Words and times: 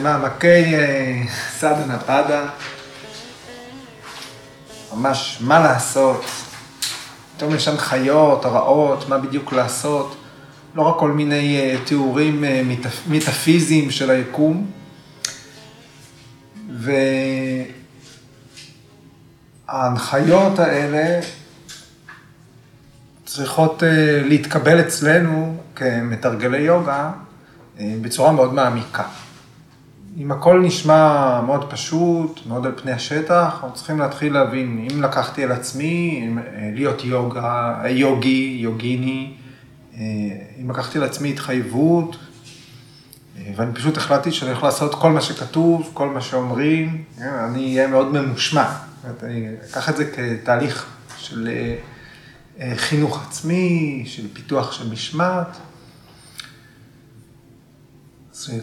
במעמקי 0.00 0.74
אה, 0.74 1.22
סדנה 1.58 1.98
פדה, 1.98 2.48
ממש 4.94 5.38
מה 5.40 5.60
לעשות, 5.60 6.24
פתאום 7.36 7.54
יש 7.54 7.68
הנחיות, 7.68 8.44
הרעות, 8.44 9.08
מה 9.08 9.18
בדיוק 9.18 9.52
לעשות, 9.52 10.16
לא 10.74 10.82
רק 10.82 10.98
כל 10.98 11.12
מיני 11.12 11.58
אה, 11.58 11.76
תיאורים 11.84 12.44
אה, 12.44 12.62
מטאפיזיים 13.06 13.90
של 13.90 14.10
היקום. 14.10 14.70
וההנחיות 19.68 20.58
האלה 20.58 21.20
צריכות 23.24 23.82
להתקבל 24.24 24.80
אצלנו 24.80 25.56
כמתרגלי 25.76 26.58
יוגה 26.58 27.10
בצורה 27.80 28.32
מאוד 28.32 28.54
מעמיקה. 28.54 29.04
אם 30.18 30.32
הכל 30.32 30.60
נשמע 30.60 31.40
מאוד 31.46 31.70
פשוט, 31.70 32.40
מאוד 32.46 32.66
על 32.66 32.72
פני 32.82 32.92
השטח, 32.92 33.50
אנחנו 33.54 33.74
צריכים 33.74 33.98
להתחיל 33.98 34.32
להבין, 34.32 34.88
אם 34.92 35.02
לקחתי 35.02 35.44
על 35.44 35.52
עצמי 35.52 36.28
אה, 36.38 36.70
להיות 36.74 37.04
יוגה, 37.04 37.82
יוגי, 37.88 38.58
יוגיני, 38.60 39.34
אה, 39.94 40.00
אם 40.62 40.70
לקחתי 40.70 40.98
על 40.98 41.04
עצמי 41.04 41.30
התחייבות, 41.30 42.16
אה, 43.38 43.52
ואני 43.56 43.74
פשוט 43.74 43.96
החלטתי 43.96 44.32
שאני 44.32 44.50
הולך 44.50 44.62
לעשות 44.62 44.94
כל 44.94 45.10
מה 45.10 45.20
שכתוב, 45.20 45.90
כל 45.94 46.08
מה 46.08 46.20
שאומרים, 46.20 47.04
אני 47.18 47.76
אהיה 47.76 47.88
מאוד 47.88 48.12
ממושמע. 48.12 48.72
אני 49.22 49.48
אקח 49.70 49.88
את 49.88 49.96
זה 49.96 50.04
כתהליך 50.04 50.86
של 51.16 51.48
חינוך 52.76 53.26
עצמי, 53.26 54.02
של 54.06 54.26
פיתוח 54.32 54.72
של 54.72 54.92
משמעת. 54.92 55.56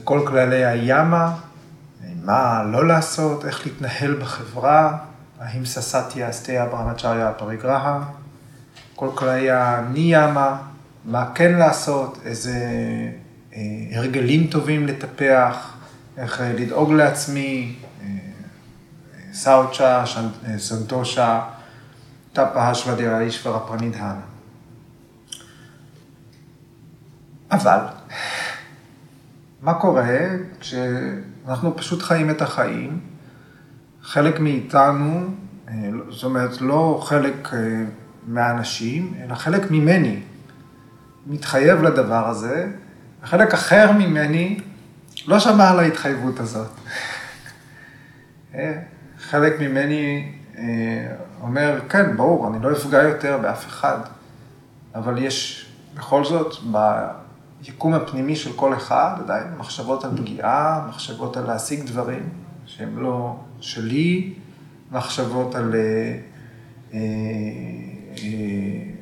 כל 0.03 0.23
כללי 0.27 0.66
הימה, 0.66 1.33
מה 2.23 2.63
לא 2.63 2.87
לעשות, 2.87 3.45
איך 3.45 3.65
להתנהל 3.65 4.15
בחברה, 4.15 4.97
האם 5.39 5.65
ססטיה, 5.65 6.29
אסתיה, 6.29 6.65
ברמצ'ריה, 6.65 7.31
פריגרהה, 7.31 8.03
כל 8.95 9.09
כללי 9.15 9.51
הניאמה, 9.51 10.57
מה 11.05 11.31
כן 11.35 11.53
לעשות, 11.53 12.17
איזה 12.25 12.57
אה, 13.53 13.61
הרגלים 13.91 14.47
טובים 14.47 14.87
לטפח, 14.87 15.73
איך 16.17 16.41
אה, 16.41 16.53
לדאוג 16.53 16.91
לעצמי, 16.91 17.75
אה, 18.01 18.07
סאוצ'ה, 19.33 20.03
סנטושה, 20.57 21.41
טאפה 22.33 22.69
השוודיה 22.69 23.19
אישברה 23.19 23.59
פרנידהנה. 23.59 24.21
אבל 27.51 27.79
מה 29.61 29.73
קורה 29.73 30.19
כשאנחנו 30.59 31.77
פשוט 31.77 32.02
חיים 32.02 32.30
את 32.30 32.41
החיים, 32.41 33.00
חלק 34.02 34.39
מאיתנו, 34.39 35.27
אה, 35.69 35.73
זאת 36.09 36.23
אומרת, 36.23 36.61
לא 36.61 36.99
חלק 37.03 37.53
אה, 37.53 37.83
מהאנשים, 38.27 39.14
אלא 39.23 39.36
חלק 39.36 39.72
ממני 39.72 40.19
מתחייב 41.27 41.81
לדבר 41.81 42.27
הזה, 42.27 42.67
וחלק 43.23 43.53
אחר 43.53 43.91
ממני 43.91 44.59
לא 45.27 45.39
שמע 45.39 45.69
על 45.69 45.80
ההתחייבות 45.80 46.39
הזאת. 46.39 46.71
אה, 48.55 48.80
חלק 49.19 49.59
ממני 49.59 50.31
אומר, 51.42 51.80
כן, 51.89 52.17
ברור, 52.17 52.47
אני 52.47 52.64
לא 52.64 52.71
אפגע 52.71 53.03
יותר 53.03 53.38
באף 53.42 53.67
אחד, 53.67 53.99
אבל 54.95 55.17
יש 55.17 55.67
בכל 55.95 56.25
זאת, 56.25 56.55
היקום 57.65 57.93
הפנימי 57.93 58.35
של 58.35 58.53
כל 58.55 58.73
אחד, 58.73 59.15
עדיין 59.19 59.47
מחשבות 59.57 60.03
על 60.03 60.11
פגיעה, 60.17 60.85
מחשבות 60.89 61.37
על 61.37 61.47
להשיג 61.47 61.85
דברים 61.85 62.29
שהם 62.65 62.99
לא 62.99 63.35
שלי, 63.59 64.33
מחשבות 64.91 65.55
על 65.55 65.75
אה, 65.75 65.79
אה, 66.93 66.99
אה, 68.17 68.97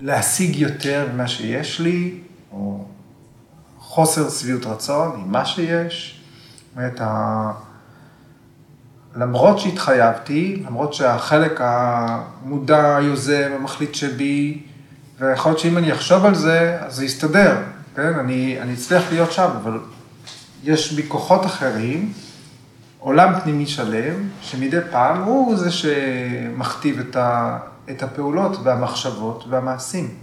להשיג 0.00 0.56
יותר 0.56 1.08
ממה 1.12 1.28
שיש 1.28 1.80
לי, 1.80 2.20
או 2.52 2.84
חוסר 3.78 4.30
שביעות 4.30 4.66
רצון 4.66 5.20
עם 5.20 5.32
מה 5.32 5.44
שיש. 5.44 6.20
זאת 6.74 7.00
ה... 7.00 7.52
למרות 9.16 9.58
שהתחייבתי, 9.58 10.62
למרות 10.66 10.94
שהחלק 10.94 11.60
המודע, 11.60 12.96
היוזם, 12.96 13.50
המחליט 13.54 13.94
שבי, 13.94 14.62
ויכול 15.18 15.52
להיות 15.52 15.58
שאם 15.60 15.78
אני 15.78 15.92
אחשוב 15.92 16.24
על 16.24 16.34
זה, 16.34 16.78
אז 16.80 16.94
זה 16.94 17.04
יסתדר. 17.04 17.56
כן? 18.00 18.18
אני, 18.18 18.60
אני 18.60 18.74
אצליח 18.74 19.02
להיות 19.10 19.32
שם, 19.32 19.50
אבל 19.62 19.80
יש 20.62 20.92
בי 20.92 21.08
כוחות 21.08 21.46
אחרים, 21.46 22.12
עולם 22.98 23.40
פנימי 23.40 23.66
שלם, 23.66 24.28
שמדי 24.40 24.78
פעם 24.90 25.22
הוא 25.22 25.56
זה 25.56 25.70
שמכתיב 25.70 26.98
את, 26.98 27.16
ה, 27.16 27.58
את 27.90 28.02
הפעולות 28.02 28.56
והמחשבות 28.62 29.44
והמעשים 29.48 30.14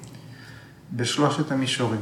בשלושת 0.91 1.51
המישורים. 1.51 2.01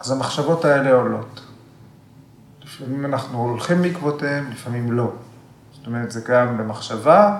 אז 0.00 0.10
המחשבות 0.10 0.64
האלה 0.64 0.92
עולות. 0.92 1.40
לפעמים 2.64 3.04
אנחנו 3.06 3.38
הולכים 3.38 3.82
בעקבותיהם, 3.82 4.50
לפעמים 4.50 4.92
לא. 4.92 5.12
זאת 5.72 5.86
אומרת, 5.86 6.10
זה 6.10 6.20
גם 6.28 6.58
במחשבה, 6.58 7.38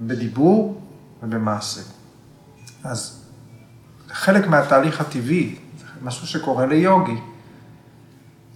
בדיבור 0.00 0.80
ובמעשה. 1.22 1.80
אז 2.84 3.19
חלק 4.12 4.46
מהתהליך 4.46 5.00
הטבעי, 5.00 5.56
משהו 6.02 6.26
שקורה 6.26 6.66
ליוגי. 6.66 7.16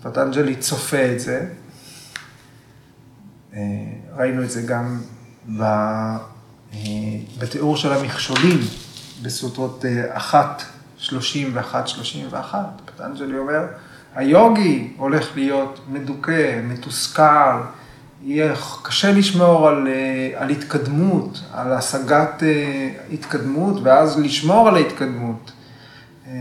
פטנג'לי 0.03 0.57
צופה 0.57 1.13
את 1.13 1.21
זה, 1.21 1.47
אה, 3.55 3.61
ראינו 4.17 4.43
את 4.43 4.51
זה 4.51 4.63
גם 4.63 5.01
אה, 5.61 6.17
בתיאור 7.39 7.77
של 7.77 7.93
המכשולים 7.93 8.61
בסוטרות 9.23 9.85
1, 10.13 10.63
30 10.99 11.51
ו-1, 11.55 11.87
31. 11.87 12.59
פטנג'לי 12.85 13.39
אומר, 13.39 13.61
היוגי 14.15 14.93
הולך 14.97 15.29
להיות 15.35 15.81
מדוכא, 15.89 16.61
מתוסכל, 16.65 17.61
יהיה 18.25 18.55
קשה 18.83 19.12
לשמור 19.12 19.69
על, 19.69 19.89
אה, 19.89 20.43
על 20.43 20.51
התקדמות, 20.51 21.41
על 21.53 21.73
השגת 21.73 22.43
אה, 22.43 22.91
התקדמות, 23.12 23.83
ואז 23.83 24.19
לשמור 24.19 24.69
על 24.69 24.75
ההתקדמות. 24.75 25.53
אה, 26.27 26.33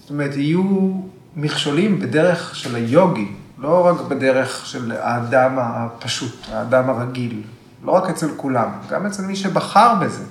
זאת 0.00 0.10
אומרת, 0.10 0.36
יהיו 0.36 0.92
מכשולים 1.36 2.00
בדרך 2.00 2.56
של 2.56 2.74
היוגי, 2.74 3.28
לא 3.58 3.86
רק 3.86 4.00
בדרך 4.00 4.66
של 4.66 4.92
האדם 4.92 5.58
הפשוט, 5.58 6.46
האדם 6.48 6.90
הרגיל, 6.90 7.42
לא 7.84 7.92
רק 7.92 8.10
אצל 8.10 8.28
כולם, 8.36 8.70
גם 8.90 9.06
אצל 9.06 9.22
מי 9.22 9.36
שבחר 9.36 9.94
בזה. 9.94 10.24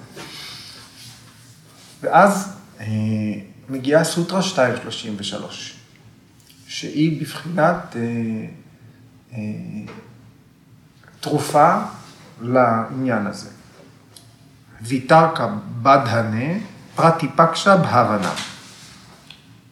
ואז 2.02 2.58
מגיעה 3.70 4.04
סוטרה 4.04 4.42
233, 4.42 5.76
שהיא 6.68 7.22
בבחינת 7.22 7.96
תרופה 11.22 11.78
לעניין 12.42 13.28
הזה. 13.28 13.50
ויתרקה 14.82 15.48
בדהנה, 15.82 16.60
פרטיפקשה 16.96 17.78
בהבנה. 17.78 18.34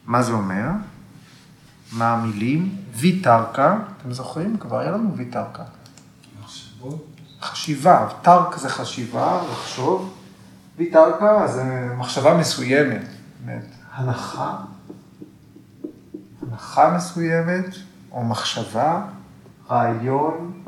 מה 0.06 0.22
זה 0.22 0.32
אומר? 0.32 0.66
מה 1.92 2.12
המילים? 2.12 2.76
ויתרקה, 2.94 3.78
אתם 3.96 4.12
זוכרים? 4.12 4.56
כבר 4.56 4.78
היה 4.78 4.90
לנו 4.90 5.16
ויתרקה. 5.16 5.62
חשיבה, 7.42 8.08
תרק 8.22 8.56
זה 8.56 8.68
חשיבה, 8.68 9.42
לחשוב. 9.52 10.14
ויתרקה 10.76 11.46
זה 11.46 11.88
מחשבה 11.96 12.36
מסוימת, 12.36 13.02
זאת 13.46 13.50
הנחה, 13.92 14.56
הנחה 16.42 16.90
מסוימת, 16.96 17.64
או 18.12 18.24
מחשבה, 18.24 19.02
רעיון, 19.70 20.62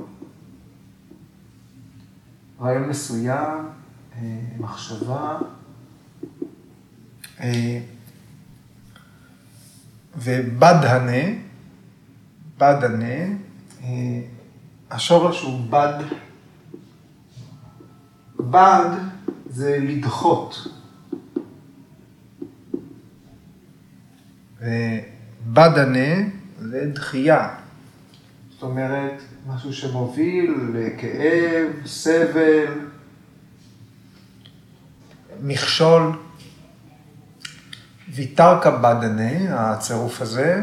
רעיון 2.62 2.88
מסוים, 2.88 3.69
אה, 4.17 4.41
מחשבה, 4.59 5.38
אה, 7.41 7.81
ובדהנה, 10.17 11.38
בדהנה, 12.59 13.37
אה, 13.82 14.20
השורש 14.91 15.43
הוא 15.43 15.61
בד, 15.70 16.05
בד 18.37 18.91
זה 19.47 19.79
לדחות. 19.81 20.67
ובדהנה 24.61 26.29
זה 26.58 26.91
דחייה. 26.94 27.62
אומרת, 28.62 29.23
משהו 29.47 29.73
שמוביל 29.73 30.55
לכאב, 30.75 31.87
סבל, 31.87 32.75
מכשול. 35.43 36.12
ויתרקה 38.14 38.70
בדנה, 38.70 39.70
הצירוף 39.70 40.20
הזה, 40.20 40.62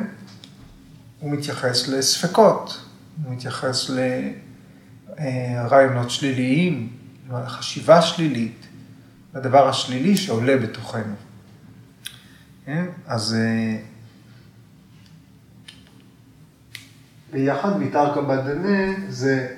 הוא 1.19 1.31
מתייחס 1.31 1.87
לספקות, 1.87 2.85
הוא 3.23 3.33
מתייחס 3.33 3.91
לרעיונות 5.19 6.09
שליליים, 6.09 6.89
לחשיבה 7.31 8.01
שלילית, 8.01 8.65
לדבר 9.35 9.67
השלילי 9.67 10.17
שעולה 10.17 10.57
בתוכנו. 10.57 11.15
כן? 12.65 12.85
אז 13.07 13.35
ביחד 17.31 17.79
מתרקא 17.79 18.21
בדנה 18.21 18.93
זה 19.09 19.55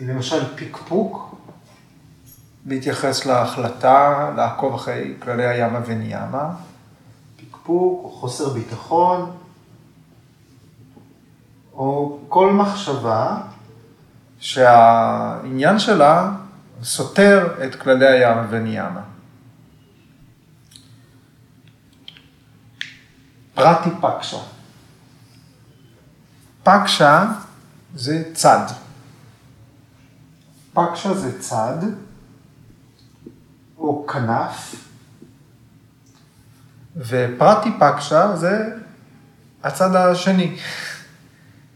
למשל 0.00 0.56
פיקפוק, 0.56 1.36
בהתייחס 2.64 3.26
להחלטה 3.26 4.30
לעקוב 4.36 4.74
אחרי 4.74 5.14
כללי 5.18 5.46
הימה 5.46 5.80
וניימה, 5.86 6.54
פיקפוק 7.36 8.04
או 8.04 8.10
חוסר 8.10 8.48
ביטחון, 8.48 9.30
או 11.72 12.18
כל 12.28 12.52
מחשבה 12.52 13.36
שהעניין 14.38 15.78
שלה 15.78 16.32
סותר 16.82 17.64
את 17.64 17.74
כללי 17.74 18.06
הימה 18.06 18.46
וניימה. 18.50 19.00
פרטי 23.54 23.90
פקשה. 24.00 24.38
פקשה 26.62 27.32
זה 27.94 28.30
צד. 28.34 28.66
פקשה 30.72 31.14
זה 31.14 31.40
צד, 31.40 31.76
או 33.78 34.06
כנף, 34.06 34.74
ופרטי 36.96 37.70
פקשה 37.78 38.36
זה 38.36 38.76
הצד 39.62 39.94
השני, 39.94 40.56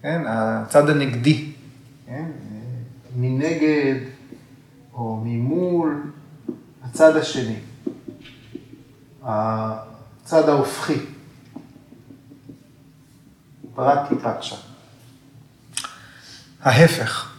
כן? 0.03 0.23
הצד 0.27 0.91
הנגדי, 0.91 1.53
כן? 2.07 2.25
מנגד 3.17 3.95
או 4.95 5.21
ממול, 5.25 6.11
הצד 6.83 7.17
השני, 7.17 7.59
הצד 9.23 10.49
ההופכי, 10.49 10.99
פרטי 13.75 14.15
פקשה. 14.15 14.57
ההפך. 16.63 17.33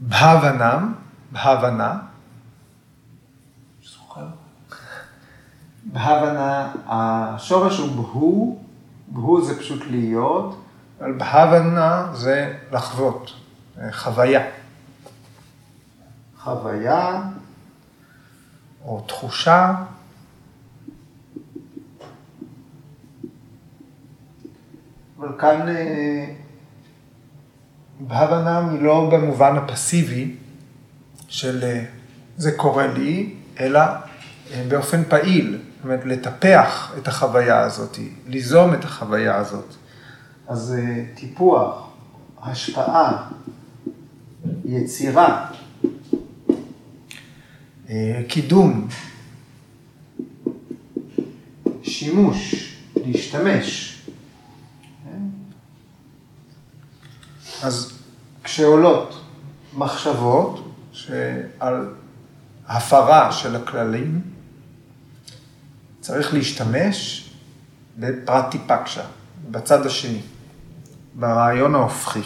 בהבנם, 0.00 0.94
בהבנה, 1.32 1.98
בהבנה, 5.84 6.72
השורש 6.86 7.78
הוא 7.78 7.96
בהו, 7.96 8.64
בהו 9.08 9.44
זה 9.44 9.58
פשוט 9.58 9.82
להיות, 9.90 10.64
אבל 11.00 11.12
בהבנה 11.12 12.06
זה 12.14 12.58
לחוות, 12.72 13.32
חוויה. 13.92 14.42
חוויה 16.42 17.22
או 18.84 19.04
תחושה. 19.08 19.74
אבל 25.22 25.32
כאן 25.38 25.68
אה, 25.68 26.24
בהבנה 28.00 28.70
היא 28.70 28.82
לא 28.82 29.10
במובן 29.12 29.56
הפסיבי 29.56 30.34
של 31.28 31.64
אה, 31.64 31.84
זה 32.36 32.52
קורה 32.52 32.86
לי, 32.86 33.34
אלא 33.60 33.80
אה, 33.80 34.64
באופן 34.68 35.04
פעיל, 35.04 35.58
זאת 35.76 35.84
אומרת, 35.84 36.04
לטפח 36.04 36.94
את 36.98 37.08
החוויה 37.08 37.60
הזאת, 37.60 37.98
ליזום 38.26 38.74
את 38.74 38.84
החוויה 38.84 39.36
הזאת. 39.36 39.74
אז 40.48 40.74
טיפוח, 41.14 41.88
השפעה, 42.42 43.30
יצירה, 44.64 45.46
קידום, 48.28 48.88
שימוש, 51.82 52.72
להשתמש. 52.96 53.91
אז 57.62 57.92
כשעולות 58.44 59.20
מחשבות 59.74 60.74
שעל 60.92 61.88
הפרה 62.68 63.32
של 63.32 63.56
הכללים, 63.56 64.20
צריך 66.00 66.34
להשתמש 66.34 67.30
בפרטיפקשה, 67.98 69.02
בצד 69.50 69.86
השני, 69.86 70.20
ברעיון 71.14 71.74
ההופכי. 71.74 72.22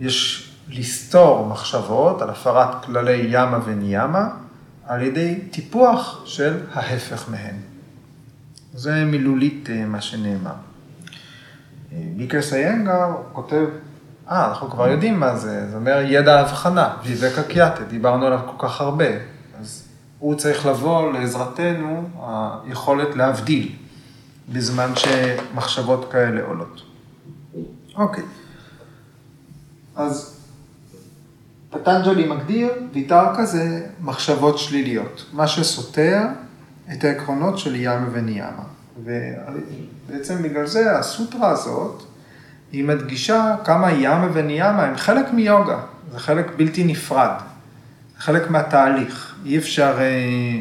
יש 0.00 0.48
לסתור 0.68 1.46
מחשבות 1.46 2.22
על 2.22 2.30
הפרת 2.30 2.84
כללי 2.84 3.26
ימה 3.28 3.58
וניימה 3.64 4.28
על 4.86 5.02
ידי 5.02 5.40
טיפוח 5.50 6.22
של 6.24 6.60
ההפך 6.72 7.24
מהן. 7.30 7.56
זה 8.74 9.04
מילולית 9.04 9.70
אה, 9.70 9.84
מה 9.84 10.00
שנאמר. 10.00 10.67
ביקר 11.92 12.42
סיינגר 12.42 13.16
כותב, 13.32 13.66
אה, 14.30 14.48
אנחנו 14.48 14.70
כבר 14.70 14.88
יודעים 14.88 15.20
מה 15.20 15.36
זה, 15.36 15.70
זה 15.70 15.76
אומר 15.76 16.02
ידע 16.06 16.40
הבחנה, 16.40 16.96
ויבקה 17.04 17.42
קיאטה, 17.42 17.84
דיברנו 17.84 18.26
עליו 18.26 18.40
כל 18.46 18.68
כך 18.68 18.80
הרבה, 18.80 19.08
אז 19.60 19.88
הוא 20.18 20.34
צריך 20.34 20.66
לבוא 20.66 21.12
לעזרתנו, 21.12 22.08
היכולת 22.66 23.16
להבדיל, 23.16 23.72
בזמן 24.52 24.92
שמחשבות 24.96 26.12
כאלה 26.12 26.42
עולות. 26.46 26.82
אוקיי, 27.94 28.24
אז 29.96 30.40
פטנג'לי 31.70 32.28
מגדיר, 32.28 32.68
ויתרקה 32.92 33.44
זה 33.44 33.86
מחשבות 34.00 34.58
שליליות, 34.58 35.24
מה 35.32 35.46
שסותר 35.48 36.22
את 36.92 37.04
העקרונות 37.04 37.58
של 37.58 37.74
ימה 37.74 38.06
וניימה. 38.12 38.77
ובעצם 39.04 40.42
בגלל 40.42 40.66
זה 40.66 40.98
הסוטרה 40.98 41.50
הזאת, 41.50 42.02
היא 42.72 42.84
מדגישה 42.84 43.56
כמה 43.64 43.92
ימה 43.92 44.28
וניימה 44.32 44.84
הם 44.84 44.96
חלק 44.96 45.32
מיוגה, 45.32 45.80
זה 46.12 46.18
חלק 46.18 46.46
בלתי 46.56 46.84
נפרד, 46.84 47.30
זה 48.14 48.20
חלק 48.22 48.50
מהתהליך. 48.50 49.34
אי 49.44 49.58
אפשר, 49.58 49.96
אה, 50.00 50.60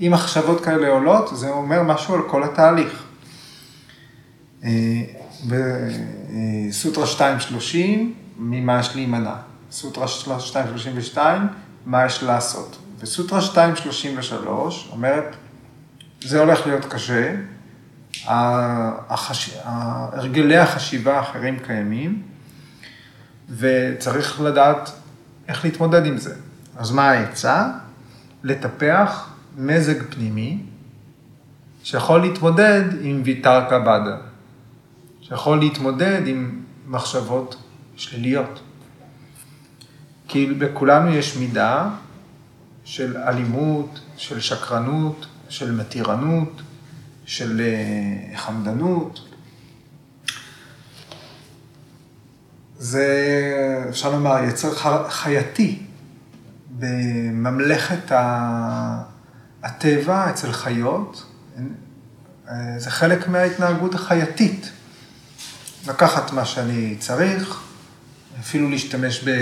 אם 0.00 0.12
מחשבות 0.12 0.64
כאלה 0.64 0.88
עולות, 0.88 1.30
זה 1.36 1.50
אומר 1.50 1.82
משהו 1.82 2.14
על 2.14 2.20
כל 2.28 2.44
התהליך. 2.44 3.04
אה, 4.64 4.70
בסוטרה 5.48 7.04
230, 7.04 8.14
ממה 8.38 8.80
יש 8.80 8.94
להימנע. 8.94 9.34
סוטרה 9.70 10.06
232, 10.28 11.48
מה 11.86 12.06
יש 12.06 12.22
לעשות. 12.22 12.78
וסוטרה 13.00 13.40
233 13.40 14.88
אומרת, 14.92 15.36
זה 16.20 16.40
הולך 16.40 16.66
להיות 16.66 16.84
קשה, 16.84 17.34
החש... 18.26 19.58
הרגלי 19.64 20.58
החשיבה 20.58 21.18
האחרים 21.18 21.58
קיימים, 21.58 22.22
וצריך 23.58 24.40
לדעת 24.40 24.92
איך 25.48 25.64
להתמודד 25.64 26.06
עם 26.06 26.18
זה. 26.18 26.34
אז 26.76 26.90
מה 26.90 27.10
העצה? 27.10 27.68
לטפח 28.42 29.30
מזג 29.56 30.02
פנימי 30.10 30.58
שיכול 31.82 32.20
להתמודד 32.20 32.82
עם 33.00 33.22
ויתר 33.24 33.64
קבדה, 33.70 34.16
שיכול 35.20 35.58
להתמודד 35.58 36.26
עם 36.26 36.62
מחשבות 36.86 37.56
שליליות. 37.96 38.60
כי 40.28 40.46
בכולנו 40.46 41.10
יש 41.10 41.36
מידה 41.36 41.88
של 42.84 43.16
אלימות, 43.16 44.00
של 44.16 44.40
שקרנות, 44.40 45.26
של 45.48 45.72
מתירנות, 45.72 46.62
של 47.32 47.60
אה, 47.60 48.38
חמדנות. 48.38 49.20
זה, 52.78 53.06
אפשר 53.88 54.10
לומר, 54.10 54.44
יצר 54.48 54.74
חייתי 55.08 55.82
בממלכת 56.78 58.12
הטבע 59.62 60.30
אצל 60.30 60.52
חיות. 60.52 61.26
אה, 62.48 62.78
זה 62.78 62.90
חלק 62.90 63.28
מההתנהגות 63.28 63.94
החייתית. 63.94 64.70
לקחת 65.88 66.32
מה 66.32 66.44
שאני 66.44 66.96
צריך, 66.98 67.62
אפילו 68.40 68.70
להשתמש 68.70 69.28
אה, 69.28 69.34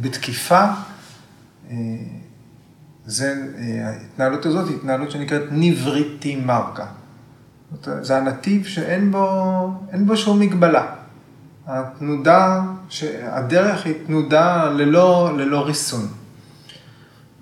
בתקיפה. 0.00 0.64
זה, 3.06 3.34
ההתנהלות 3.84 4.46
הזאת 4.46 4.68
היא 4.68 4.76
התנהלות 4.76 5.10
שנקראת 5.10 5.42
ניבריטי 5.50 6.36
מרקה. 6.36 6.86
זה 8.00 8.16
הנתיב 8.16 8.64
שאין 8.64 9.12
בו, 9.12 9.70
בו 10.06 10.16
שום 10.16 10.40
מגבלה. 10.40 10.86
התנודה, 11.66 12.62
הדרך 13.22 13.86
היא 13.86 13.94
תנודה 14.06 14.64
ללא, 14.64 15.30
ללא 15.36 15.66
ריסון. 15.66 16.08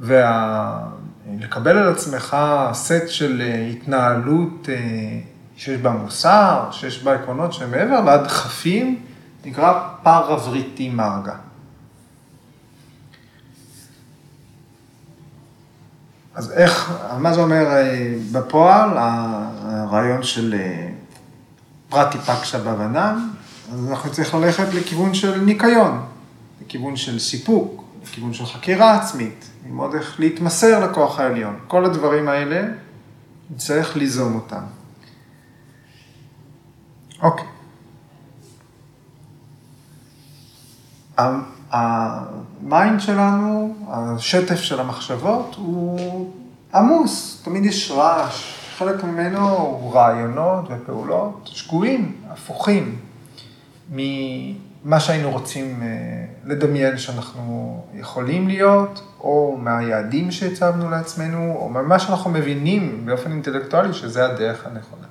ולקבל 0.00 1.78
על 1.78 1.92
עצמך 1.92 2.36
סט 2.72 3.08
של 3.08 3.42
התנהלות 3.70 4.68
שיש 5.56 5.80
בה 5.80 5.90
מוסר, 5.90 6.68
שיש 6.70 7.02
בה 7.02 7.14
עקרונות 7.14 7.52
שהם 7.52 7.70
מעבר, 7.70 8.00
והדחפים 8.06 9.00
נקרא 9.44 9.88
פרווריטי 10.02 10.88
מרגה. 10.88 11.34
אז 16.34 16.52
איך, 16.52 16.92
מה 17.18 17.34
זה 17.34 17.40
אומר 17.40 17.66
אה, 17.66 18.14
בפועל, 18.32 18.90
הרעיון 18.98 20.22
של 20.22 20.54
אה, 20.58 20.88
פרטי 21.88 22.18
פקשה 22.18 22.58
בבנן? 22.58 23.28
אז 23.72 23.88
אנחנו 23.90 24.12
צריכים 24.12 24.42
ללכת 24.42 24.74
לכיוון 24.74 25.14
של 25.14 25.40
ניקיון, 25.40 26.04
לכיוון 26.66 26.96
של 26.96 27.18
סיפוק, 27.18 27.84
לכיוון 28.02 28.34
של 28.34 28.46
חקירה 28.46 28.94
עצמית, 29.00 29.50
ללמוד 29.66 29.94
איך 29.94 30.20
להתמסר 30.20 30.90
לכוח 30.90 31.20
העליון. 31.20 31.58
כל 31.66 31.84
הדברים 31.84 32.28
האלה, 32.28 32.68
נצטרך 33.50 33.96
ליזום 33.96 34.34
אותם. 34.34 34.62
אוקיי. 37.22 37.46
ה 41.74 42.00
mind 42.00 43.00
שלנו, 43.00 43.74
השטף 43.88 44.56
של 44.56 44.80
המחשבות, 44.80 45.54
הוא 45.58 46.30
עמוס, 46.74 47.42
תמיד 47.44 47.64
יש 47.64 47.90
רעש, 47.90 48.54
חלק 48.78 49.04
ממנו 49.04 49.48
הוא 49.48 49.94
רעיונות 49.94 50.64
ופעולות 50.70 51.50
שגויים, 51.52 52.16
הפוכים, 52.28 52.98
ממה 53.90 55.00
שהיינו 55.00 55.30
רוצים 55.30 55.82
אה, 55.82 55.88
לדמיין 56.44 56.98
שאנחנו 56.98 57.84
יכולים 57.94 58.48
להיות, 58.48 59.02
או 59.20 59.58
מהיעדים 59.60 60.30
שהצבנו 60.30 60.90
לעצמנו, 60.90 61.56
או 61.56 61.68
ממה 61.68 61.98
שאנחנו 61.98 62.30
מבינים 62.30 63.06
באופן 63.06 63.30
אינטלקטואלי 63.30 63.92
שזה 63.92 64.24
הדרך 64.24 64.66
הנכונה. 64.66 65.06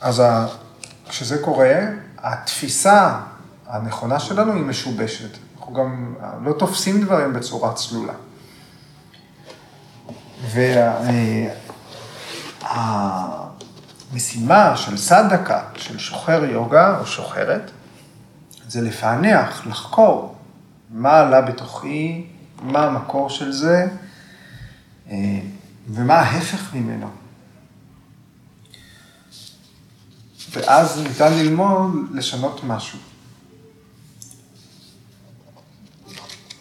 אז 0.00 0.22
כשזה 1.08 1.38
קורה, 1.42 1.74
התפיסה 2.24 3.18
הנכונה 3.66 4.20
שלנו 4.20 4.52
היא 4.52 4.62
משובשת. 4.62 5.38
אנחנו 5.56 5.74
גם 5.74 6.14
לא 6.42 6.52
תופסים 6.52 7.04
דברים 7.04 7.32
בצורה 7.32 7.72
צלולה. 7.72 8.12
והמשימה 14.10 14.76
של 14.76 14.96
סדקה, 14.96 15.62
של 15.76 15.98
שוחר 15.98 16.44
יוגה 16.44 16.98
או 16.98 17.06
שוחרת, 17.06 17.70
זה 18.68 18.80
לפענח, 18.80 19.66
לחקור 19.66 20.34
מה 20.90 21.20
עלה 21.20 21.40
בתוכי, 21.40 22.26
מה 22.62 22.84
המקור 22.84 23.30
של 23.30 23.52
זה, 23.52 23.86
אה, 25.10 25.40
ומה 25.88 26.14
ההפך 26.14 26.74
ממנו. 26.74 27.23
ואז 30.54 31.00
ניתן 31.02 31.32
ללמוד 31.32 31.92
לשנות 32.14 32.64
משהו. 32.64 32.98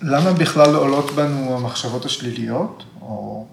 למה 0.02 0.34
בכלל 0.34 0.76
עולות 0.76 1.12
בנו 1.12 1.58
המחשבות 1.58 2.06
השליליות, 2.06 2.84
או 3.02 3.46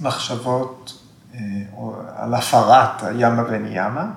מחשבות 0.00 0.98
אה, 1.34 1.40
או 1.76 1.96
על 2.16 2.34
הפרת 2.34 3.02
הימה 3.02 3.42
וניימה? 3.48 4.10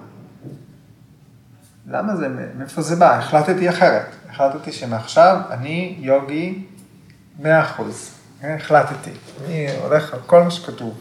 למה 1.87 2.15
זה, 2.15 2.27
מאיפה 2.57 2.81
זה 2.81 2.95
בא? 2.95 3.17
החלטתי 3.17 3.69
אחרת. 3.69 4.15
החלטתי 4.29 4.71
שמעכשיו 4.71 5.41
אני 5.49 5.97
יוגי 5.99 6.65
מאה 7.39 7.61
אחוז. 7.61 8.11
החלטתי. 8.43 9.11
אני 9.45 9.67
הולך 9.81 10.13
על 10.13 10.19
כל 10.25 10.43
מה 10.43 10.51
שכתוב. 10.51 10.93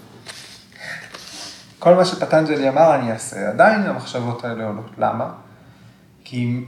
כל 1.78 1.94
מה 1.94 2.04
שפטנג'לי 2.04 2.68
אמר 2.68 2.94
אני 2.94 3.12
אעשה, 3.12 3.48
עדיין 3.48 3.82
המחשבות 3.82 4.44
האלה 4.44 4.66
עולות. 4.66 4.90
למה? 4.98 5.32
כי 6.24 6.64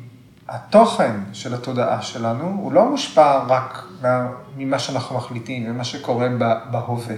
התוכן 0.49 1.21
של 1.33 1.55
התודעה 1.55 2.03
שלנו 2.03 2.45
הוא 2.45 2.73
לא 2.73 2.91
מושפע 2.91 3.38
רק 3.38 3.85
ממה 4.57 4.79
שאנחנו 4.79 5.17
מחליטים, 5.17 5.71
ממה 5.71 5.85
שקורה 5.85 6.29
בהווה. 6.71 7.15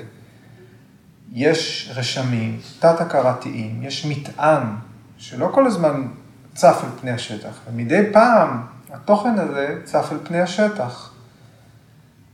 יש 1.33 1.93
רשמים 1.95 2.61
תת-הכרתיים, 2.79 3.83
יש 3.83 4.07
מטען 4.07 4.77
שלא 5.19 5.51
כל 5.55 5.67
הזמן 5.67 6.09
צף 6.55 6.81
על 6.83 6.89
פני 7.01 7.11
השטח, 7.11 7.59
ומדי 7.71 8.03
פעם 8.13 8.67
התוכן 8.93 9.39
הזה 9.39 9.81
צף 9.85 10.09
על 10.11 10.19
פני 10.25 10.41
השטח. 10.41 11.13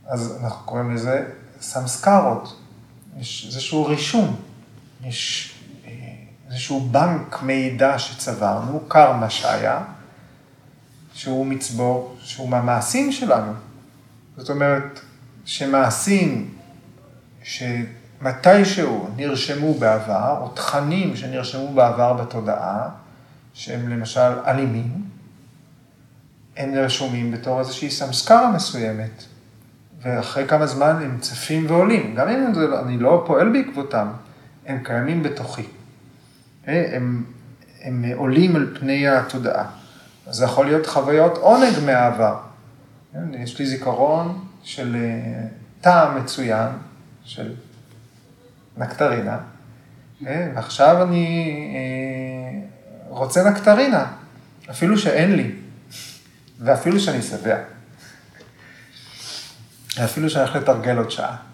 אז 0.05 0.39
אנחנו 0.43 0.65
קוראים 0.65 0.95
לזה 0.95 1.25
סמסקרות, 1.61 2.59
יש 3.19 3.45
איזשהו 3.47 3.85
רישום. 3.85 4.35
יש 5.03 5.53
אה, 5.85 5.91
איזשהו 6.49 6.79
בנק 6.79 7.41
מידע 7.43 7.99
שצברנו, 7.99 8.79
קרמה 8.87 9.29
שהיה, 9.29 9.81
שהוא 11.13 11.45
מצבור, 11.45 12.15
שהוא 12.19 12.49
מהמעשים 12.49 13.11
שלנו. 13.11 13.53
זאת 14.37 14.49
אומרת, 14.49 14.99
שמעשים 15.45 16.53
שמתישהו 17.43 19.09
נרשמו 19.15 19.73
בעבר, 19.73 20.37
או 20.41 20.47
תכנים 20.49 21.15
שנרשמו 21.15 21.73
בעבר 21.73 22.13
בתודעה, 22.13 22.89
שהם 23.53 23.89
למשל 23.89 24.31
אלימים, 24.45 25.07
הם 26.57 26.73
רשומים 26.75 27.31
בתור 27.31 27.59
איזושהי 27.59 27.89
סמסקרה 27.89 28.51
מסוימת, 28.51 29.23
ואחרי 30.01 30.47
כמה 30.47 30.67
זמן 30.67 31.01
הם 31.03 31.17
צפים 31.19 31.65
ועולים. 31.69 32.15
גם 32.15 32.29
אם 32.29 32.53
אני 32.85 32.97
לא 32.97 33.23
פועל 33.27 33.49
בעקבותם, 33.49 34.07
הם 34.67 34.79
קיימים 34.83 35.23
בתוכי. 35.23 35.63
אה, 36.67 36.89
הם, 36.95 37.23
הם 37.81 38.05
עולים 38.15 38.55
על 38.55 38.75
פני 38.79 39.07
התודעה. 39.07 39.65
זה 40.29 40.45
יכול 40.45 40.65
להיות 40.65 40.87
חוויות 40.87 41.37
עונג 41.37 41.79
מהעבר. 41.85 42.39
כן, 43.13 43.33
יש 43.33 43.59
לי 43.59 43.65
זיכרון 43.65 44.47
של 44.63 44.95
אה, 44.95 45.47
טעם 45.81 46.21
מצוין, 46.23 46.69
של 47.25 47.53
נקטרינה, 48.77 49.37
אה, 50.27 50.51
ועכשיו 50.55 51.03
אני 51.03 51.59
רוצה 53.07 53.49
נקטרינה, 53.49 54.05
אפילו 54.69 54.97
שאין 54.97 55.35
לי, 55.35 55.51
ואפילו 56.59 56.99
שאני 56.99 57.21
שבע. 57.21 57.57
אפילו 60.03 60.29
שאני 60.29 60.43
הולך 60.43 60.55
לתרגל 60.55 60.97
עוד 60.97 61.11
שעה. 61.11 61.46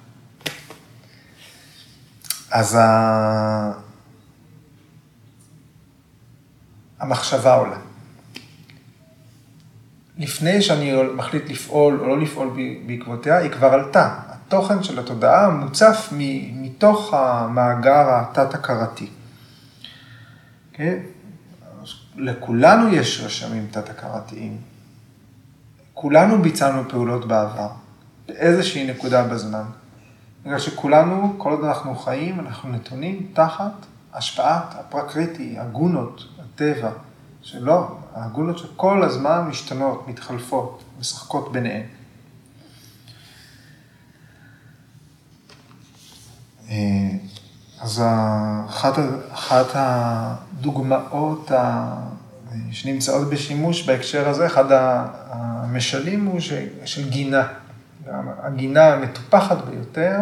אז 2.53 2.75
ה... 2.75 3.71
המחשבה 6.99 7.53
עולה. 7.53 7.77
לפני 10.17 10.61
שאני 10.61 10.93
מחליט 11.15 11.49
לפעול 11.49 11.99
או 11.99 12.07
לא 12.07 12.21
לפעול 12.21 12.49
בעקבותיה, 12.85 13.37
היא 13.37 13.51
כבר 13.51 13.67
עלתה. 13.67 14.15
התוכן 14.29 14.83
של 14.83 14.99
התודעה 14.99 15.49
מוצף 15.49 16.09
מתוך 16.53 17.13
המאגר 17.13 18.05
התת-הכרתי. 18.09 19.05
Okay? 19.05 19.09
כן? 20.73 20.97
לכולנו 22.15 22.93
יש 22.93 23.21
רשמים 23.25 23.67
תת-הכרתיים. 23.71 24.57
כולנו 25.93 26.41
ביצענו 26.41 26.89
פעולות 26.89 27.27
בעבר, 27.27 27.69
באיזושהי 28.27 28.91
נקודה 28.91 29.23
בזמן. 29.23 29.63
בגלל 30.45 30.59
שכולנו, 30.59 31.33
כל 31.37 31.51
עוד 31.51 31.63
אנחנו 31.63 31.95
חיים, 31.95 32.39
אנחנו 32.39 32.69
נתונים 32.69 33.27
תחת 33.33 33.71
השפעת 34.13 34.75
הפרקריטי, 34.79 35.55
הגונות, 35.59 36.23
הטבע, 36.39 36.91
שלא, 37.41 37.97
הגונות 38.13 38.57
שכל 38.57 39.03
הזמן 39.03 39.47
משתנות, 39.49 40.07
מתחלפות, 40.07 40.83
משחקות 40.99 41.51
ביניהן. 41.51 41.83
אה, 46.69 46.75
אז 47.81 48.03
אחת, 48.69 48.93
אחת 49.33 49.65
הדוגמאות 49.73 51.51
שנמצאות 52.71 53.29
בשימוש 53.29 53.85
בהקשר 53.85 54.29
הזה, 54.29 54.45
אחד 54.45 54.65
המשלים 54.71 56.25
הוא 56.25 56.39
של 56.85 57.09
גינה. 57.09 57.47
הגינה 58.43 58.93
המטופחת 58.93 59.65
ביותר, 59.65 60.17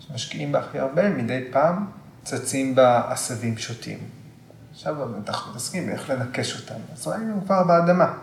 שמשקיעים 0.00 0.52
בה 0.52 0.58
הכי 0.58 0.78
הרבה, 0.78 1.10
מדי 1.10 1.44
פעם 1.52 1.86
צצים 2.24 2.74
בה 2.74 3.12
עשבים 3.12 3.58
שוטים. 3.58 3.98
עכשיו 4.72 5.18
אנחנו 5.28 5.50
מתעסקים 5.50 5.86
באיך 5.86 6.10
לנקש 6.10 6.60
אותם, 6.60 6.80
אז 6.92 7.06
ראינו 7.06 7.40
כבר 7.46 7.64
באדמה. 7.64 8.14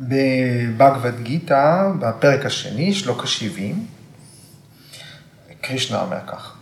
בבגבד 0.00 1.20
גיתא, 1.22 1.90
בפרק 1.98 2.46
השני, 2.46 2.94
שלוק 2.94 3.24
השבעים, 3.24 3.86
קרישנה 5.60 6.02
אומר 6.02 6.20
כך, 6.26 6.56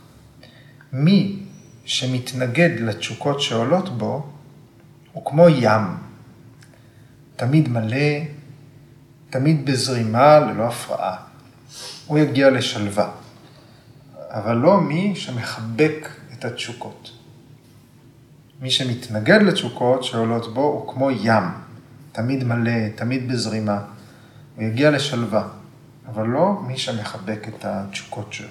מי 0.93 1.43
שמתנגד 1.85 2.71
לתשוקות 2.81 3.41
שעולות 3.41 3.99
בו, 3.99 4.27
הוא 5.13 5.25
כמו 5.25 5.49
ים, 5.49 5.83
תמיד 7.37 7.69
מלא, 7.69 8.40
תמיד 9.31 9.67
בזרימה, 9.67 10.41
ללא 10.41 10.67
הפרעה. 10.67 11.17
הוא 12.07 12.19
יגיע 12.19 12.51
לשלווה. 12.51 13.11
אבל 14.31 14.57
לא 14.57 14.81
מי 14.81 15.17
שמחבק 15.17 16.09
את 16.33 16.45
התשוקות. 16.45 17.11
מי 18.61 18.71
שמתנגד 18.71 19.43
לתשוקות 19.43 20.05
שעולות 20.05 20.55
בו 20.55 20.63
הוא 20.63 20.93
כמו 20.93 21.11
ים, 21.11 21.45
תמיד 22.13 22.45
מלא, 22.45 22.89
תמיד 22.95 23.29
בזרימה. 23.33 23.79
הוא 24.57 24.65
יגיע 24.65 24.91
לשלווה, 24.91 25.49
אבל 26.09 26.27
לא 26.27 26.61
מי 26.67 26.79
שמחבק 26.79 27.47
את 27.49 27.65
התשוקות 27.65 28.33
שלו. 28.33 28.49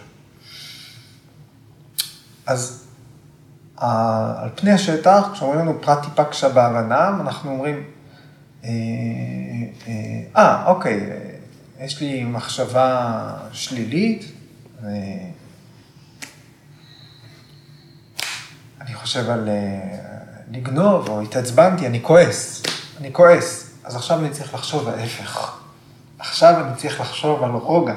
אז 2.46 2.86
על 3.78 4.50
פני 4.56 4.72
השטח, 4.72 5.30
כשאומרים 5.34 5.60
לנו 5.60 5.82
פרט 5.82 6.04
טיפה 6.04 6.24
קשה 6.24 6.50
בהבנה, 6.50 7.08
אנחנו 7.08 7.52
אומרים, 7.52 7.84
אה, 8.64 8.70
אה, 9.88 10.22
אה, 10.38 10.66
אוקיי, 10.68 11.10
יש 11.80 12.02
לי 12.02 12.24
מחשבה 12.24 13.34
שלילית, 13.52 14.32
אה, 14.84 14.90
אני 18.82 18.94
חושב 18.94 19.30
על 19.30 19.50
לגנוב, 20.52 21.10
או 21.10 21.22
התעצבנתי, 21.22 21.88
אני 21.88 22.04
כועס, 22.04 22.64
אני 23.00 23.14
כועס, 23.14 23.74
אז 23.84 23.96
עכשיו 23.96 24.20
אני 24.20 24.30
צריך 24.30 24.54
לחשוב 24.54 24.90
ההפך. 24.90 25.60
עכשיו 26.20 26.66
אני 26.66 26.76
צריך 26.76 27.02
לחשוב 27.02 27.44
על 27.44 27.52
רוגע, 27.52 27.96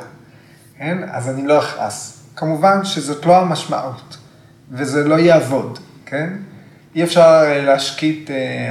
כן? 0.79 0.99
אז 1.11 1.29
אני 1.29 1.47
לא 1.47 1.59
אכעס. 1.59 2.23
כמובן 2.37 2.85
שזאת 2.85 3.27
לא 3.27 3.37
המשמעות. 3.37 4.17
וזה 4.71 5.05
לא 5.05 5.19
יעבוד, 5.19 5.79
כן? 6.07 6.33
אי 6.95 7.05
אפשר 7.05 7.43
להשקיט 7.63 8.31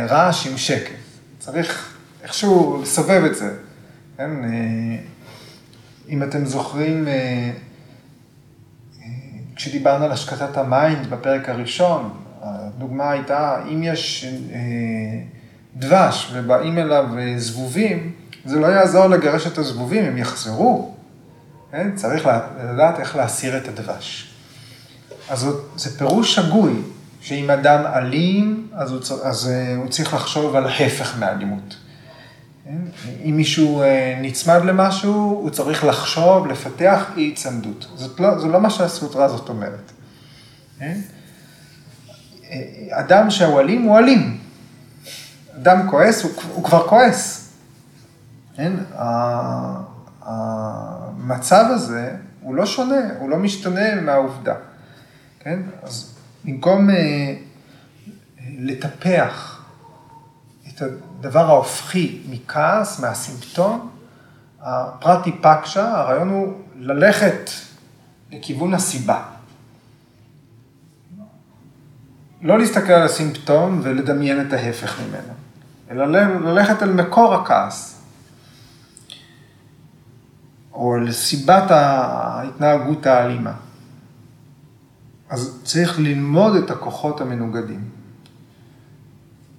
רעש 0.09 0.47
עם 0.47 0.57
שקט. 0.57 1.00
צריך 1.41 1.95
איכשהו 2.23 2.81
לסובב 2.81 3.23
את 3.25 3.35
זה, 3.35 3.53
כן? 4.17 4.43
אה, 4.43 4.49
אם 6.09 6.23
אתם 6.23 6.45
זוכרים, 6.45 7.07
כשדיברנו 9.55 10.05
על 10.05 10.11
השקטת 10.11 10.57
ה 10.57 10.68
mind 10.68 11.09
בפרק 11.09 11.49
הראשון, 11.49 12.09
הדוגמה 12.41 13.11
הייתה, 13.11 13.63
אם 13.73 13.83
יש 13.83 14.25
דבש 15.75 16.31
ובאים 16.33 16.77
אליו 16.77 17.05
זבובים, 17.37 18.11
זה 18.45 18.59
לא 18.59 18.67
יעזור 18.67 19.07
לגרש 19.07 19.47
את 19.47 19.57
הזבובים, 19.57 20.05
הם 20.05 20.17
יחזרו. 20.17 20.95
כן? 21.71 21.95
צריך 21.95 22.29
לדעת 22.63 22.99
איך 22.99 23.15
להסיר 23.15 23.57
את 23.57 23.67
הדבש. 23.67 24.33
אז 25.29 25.47
זה 25.75 25.97
פירוש 25.97 26.35
שגוי, 26.35 26.81
שאם 27.21 27.49
אדם 27.49 27.85
אלים, 27.85 28.67
אז 28.73 28.91
הוא, 28.91 28.99
אז 29.23 29.49
אה, 29.49 29.75
הוא 29.75 29.87
צריך 29.87 30.13
לחשוב 30.13 30.55
על 30.55 30.67
ההפך 30.67 31.17
מאלימות. 31.19 31.75
כן? 32.65 32.77
אם 33.25 33.37
מישהו 33.37 33.81
אה, 33.81 34.19
נצמד 34.21 34.61
למשהו, 34.65 35.13
הוא 35.13 35.49
צריך 35.49 35.83
לחשוב, 35.83 36.47
לפתח 36.47 37.05
אי 37.17 37.31
הצמדות. 37.33 37.87
זאת 37.95 38.19
לא, 38.19 38.39
זה 38.39 38.47
לא 38.47 38.61
מה 38.61 38.69
שהסוטרה 38.69 39.25
הזאת 39.25 39.49
אומרת. 39.49 39.91
כן? 40.79 40.97
אדם 42.89 43.29
שהוא 43.29 43.59
אלים, 43.59 43.81
הוא 43.81 43.97
אלים. 43.97 44.37
אדם 45.55 45.89
כועס, 45.89 46.23
הוא, 46.23 46.31
הוא 46.53 46.63
כבר 46.63 46.87
כועס. 46.87 47.49
כן? 48.55 48.73
המצב 50.21 51.65
הזה 51.69 52.15
הוא 52.41 52.55
לא 52.55 52.65
שונה, 52.65 53.01
הוא 53.19 53.29
לא 53.29 53.37
משתנה 53.37 54.01
מהעובדה. 54.01 54.55
כן? 55.39 55.59
אז 55.83 56.10
במקום 56.45 56.89
אה, 56.89 57.35
לטפח 58.59 59.61
את 60.67 60.81
הדבר 60.81 61.45
ההופכי 61.49 62.21
מכעס, 62.29 62.99
מהסימפטום, 62.99 63.89
הפרטי 64.61 65.31
פקשה, 65.41 65.99
הרעיון 65.99 66.29
הוא 66.29 66.53
ללכת 66.75 67.49
לכיוון 68.31 68.73
הסיבה. 68.73 69.23
לא 72.41 72.59
להסתכל 72.59 72.91
על 72.91 73.03
הסימפטום 73.03 73.79
ולדמיין 73.83 74.47
את 74.47 74.53
ההפך 74.53 74.99
ממנו, 74.99 75.33
אלא 75.91 76.05
ללכת 76.51 76.83
אל 76.83 76.93
מקור 76.93 77.33
הכעס, 77.33 78.01
או 80.73 80.97
לסיבת 80.97 81.71
ההתנהגות 81.71 83.05
האלימה. 83.05 83.53
אז 85.31 85.59
צריך 85.63 85.99
ללמוד 85.99 86.55
את 86.55 86.71
הכוחות 86.71 87.21
המנוגדים. 87.21 87.81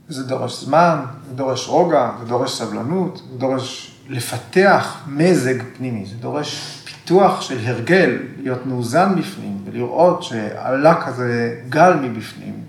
זה 0.08 0.24
דורש 0.24 0.64
זמן, 0.64 1.04
זה 1.28 1.34
דורש 1.34 1.68
רוגע, 1.68 2.10
זה 2.18 2.24
דורש 2.24 2.58
סבלנות, 2.58 3.22
זה 3.32 3.38
דורש 3.38 3.96
לפתח 4.08 5.02
מזג 5.06 5.62
פנימי, 5.76 6.06
זה 6.06 6.14
דורש 6.16 6.82
פיתוח 6.84 7.40
של 7.40 7.58
הרגל, 7.64 8.18
להיות 8.42 8.66
מאוזן 8.66 9.20
בפנים 9.20 9.62
ולראות 9.64 10.22
שעלה 10.22 11.06
כזה 11.06 11.60
גל 11.68 11.94
מבפנים 11.94 12.64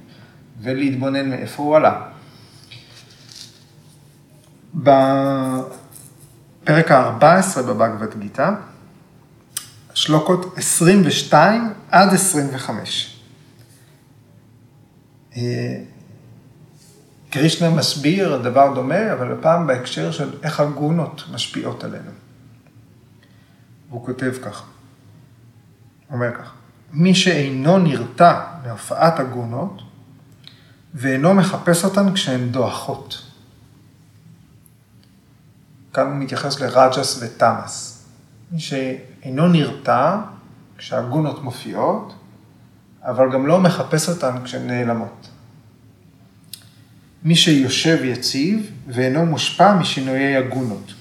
ולהתבונן 0.61 1.29
מאיפה 1.29 1.63
הוא 1.63 1.75
עלה. 1.75 2.01
בפרק 4.75 5.71
ה-14 6.91 7.61
בבגבד 7.61 8.19
גיתא, 8.19 8.51
שלוקות 9.93 10.57
22 10.57 11.73
עד 11.91 12.13
25. 12.13 13.19
אה, 15.35 15.41
קרישנה 17.29 17.69
מסביר 17.69 18.37
דבר 18.37 18.73
דומה, 18.75 19.13
אבל 19.13 19.31
הפעם 19.31 19.67
בהקשר 19.67 20.11
של 20.11 20.37
איך 20.43 20.59
הגונות 20.59 21.23
משפיעות 21.31 21.83
עלינו. 21.83 22.11
הוא 23.89 24.05
כותב 24.05 24.33
כך, 24.43 24.63
אומר 26.11 26.31
כך, 26.35 26.51
מי 26.91 27.15
שאינו 27.15 27.77
נרתע 27.77 28.41
מהופעת 28.65 29.19
הגונות, 29.19 29.81
ואינו 30.93 31.33
מחפש 31.33 31.85
אותן 31.85 32.13
כשהן 32.13 32.49
דועכות. 32.49 33.21
כאן 35.93 36.07
הוא 36.07 36.15
מתייחס 36.15 36.59
לרג'ס 36.59 37.19
ותמאס. 37.21 38.05
מי 38.51 38.59
שאינו 39.23 39.47
נרתע 39.47 40.17
כשהגונות 40.77 41.43
מופיעות, 41.43 42.13
אבל 43.01 43.31
גם 43.33 43.47
לא 43.47 43.59
מחפש 43.59 44.09
אותן 44.09 44.35
כשהן 44.43 44.67
נעלמות. 44.67 45.29
מי 47.23 47.35
שיושב 47.35 47.99
יציב 48.03 48.71
ואינו 48.87 49.25
מושפע 49.25 49.75
משינויי 49.75 50.37
הגונות. 50.37 50.93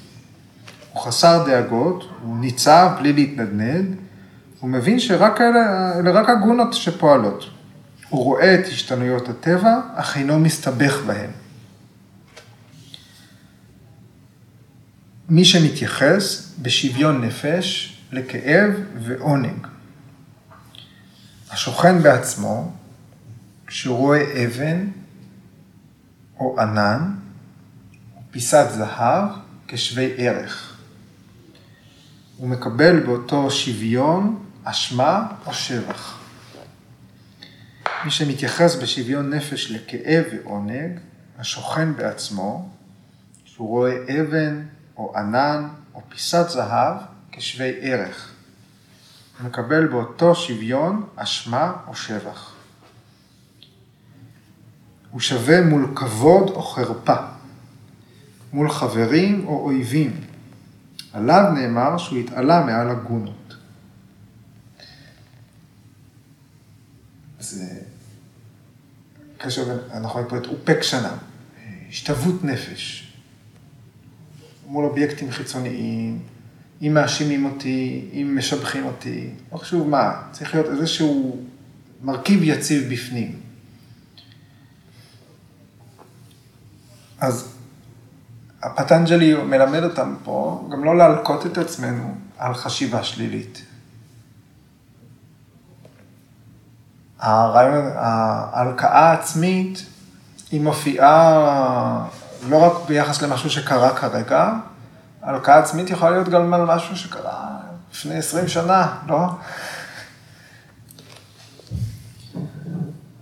הוא 0.92 1.02
חסר 1.02 1.44
דאגות, 1.46 2.08
הוא 2.22 2.37
ניצב 2.37 2.90
בלי 2.98 3.12
להתנדנד, 3.12 3.96
הוא 4.61 4.70
מבין 4.70 5.00
שרק 5.00 5.40
אלה, 5.40 5.92
אלה 5.98 6.11
רק 6.11 6.28
הגונות 6.28 6.74
שפועלות. 6.74 7.44
הוא 8.08 8.24
רואה 8.24 8.54
את 8.54 8.66
השתנויות 8.66 9.28
הטבע, 9.28 9.80
אך 9.94 10.16
אינו 10.16 10.38
מסתבך 10.38 11.02
בהן. 11.06 11.30
מי 15.28 15.44
שמתייחס 15.44 16.52
בשוויון 16.62 17.24
נפש 17.24 17.98
לכאב 18.12 18.70
ועונג. 18.98 19.66
השוכן 21.51 22.03
בעצמו, 22.03 22.72
כשהוא 23.66 23.96
רואה 23.96 24.44
אבן 24.46 24.90
או 26.40 26.61
ענן 26.61 27.14
או 28.16 28.20
פיסת 28.31 28.66
זהב 28.70 29.29
כשווי 29.68 30.12
ערך. 30.16 30.77
הוא 32.37 32.48
מקבל 32.48 33.01
באותו 33.01 33.51
שוויון 33.51 34.44
אשמה 34.64 35.27
או 35.46 35.55
שבח. 35.55 36.18
מי 38.05 38.11
שמתייחס 38.11 38.77
בשוויון 38.83 39.35
נפש 39.35 39.70
לכאב 39.70 40.25
ועונג, 40.33 40.98
השוכן 41.38 41.96
בעצמו, 41.96 42.68
כשהוא 43.44 43.68
רואה 43.68 43.96
אבן 44.20 44.62
או 44.96 45.12
ענן 45.16 45.68
או 45.94 46.03
פיסת 46.09 46.48
זהב 46.48 46.96
כשווי 47.33 47.73
ערך. 47.81 48.33
מקבל 49.45 49.87
באותו 49.87 50.35
שוויון 50.35 51.09
אשמה 51.16 51.73
או 51.87 51.97
שבח. 51.97 52.55
הוא 55.11 55.21
שווה 55.21 55.61
מול 55.61 55.92
כבוד 55.95 56.51
או 56.51 56.62
חרפה, 56.62 57.16
מול 58.53 58.71
חברים 58.71 59.47
או 59.47 59.64
אויבים. 59.64 60.21
עליו 61.12 61.42
נאמר 61.55 61.99
שהוא 61.99 62.18
התעלה 62.18 62.64
מעל 62.66 62.90
הגונות. 62.90 63.55
זה 67.40 67.81
קשר, 69.38 69.79
אנחנו 69.92 70.12
רואים 70.12 70.29
פה 70.29 70.37
את 70.37 70.47
אופק 70.47 70.83
שנה, 70.83 71.16
השתוות 71.88 72.45
נפש, 72.45 73.12
מול 74.66 74.85
אובייקטים 74.85 75.31
חיצוניים, 75.31 76.23
אם 76.83 76.95
מאשימים 76.95 77.45
אותי, 77.45 78.09
אם 78.12 78.35
משבחים 78.38 78.87
אותי, 78.87 79.31
לא 79.53 79.59
חשוב 79.59 79.88
מה, 79.88 80.12
צריך 80.33 80.55
להיות 80.55 80.66
איזשהו 80.66 81.40
מרכיב 82.03 82.42
יציב 82.42 82.92
בפנים. 82.92 83.40
אז 87.21 87.55
הפטנג'לי 88.62 89.35
מלמד 89.35 89.85
אותם 89.85 90.14
פה 90.25 90.68
גם 90.73 90.85
לא 90.85 90.97
להלקות 90.97 91.47
את 91.47 91.59
עצמנו 91.59 92.14
על 92.38 92.55
חשיבה 92.55 93.05
שלילית. 93.05 93.62
הרעיון, 97.18 97.85
ההלקאה 97.95 99.11
העצמית, 99.11 99.87
היא 100.51 100.61
מופיעה 100.61 102.09
לא 102.49 102.57
רק 102.57 102.88
ביחס 102.88 103.23
למשהו 103.23 103.51
שקרה 103.51 103.97
כרגע, 103.97 104.53
הלקאה 105.22 105.58
עצמית 105.58 105.90
יכולה 105.90 106.11
להיות 106.11 106.28
גם 106.28 106.54
על 106.54 106.64
משהו 106.64 106.96
שקרה 106.96 107.58
לפני 107.92 108.18
20 108.18 108.48
שנה, 108.48 108.98
לא? 109.06 109.28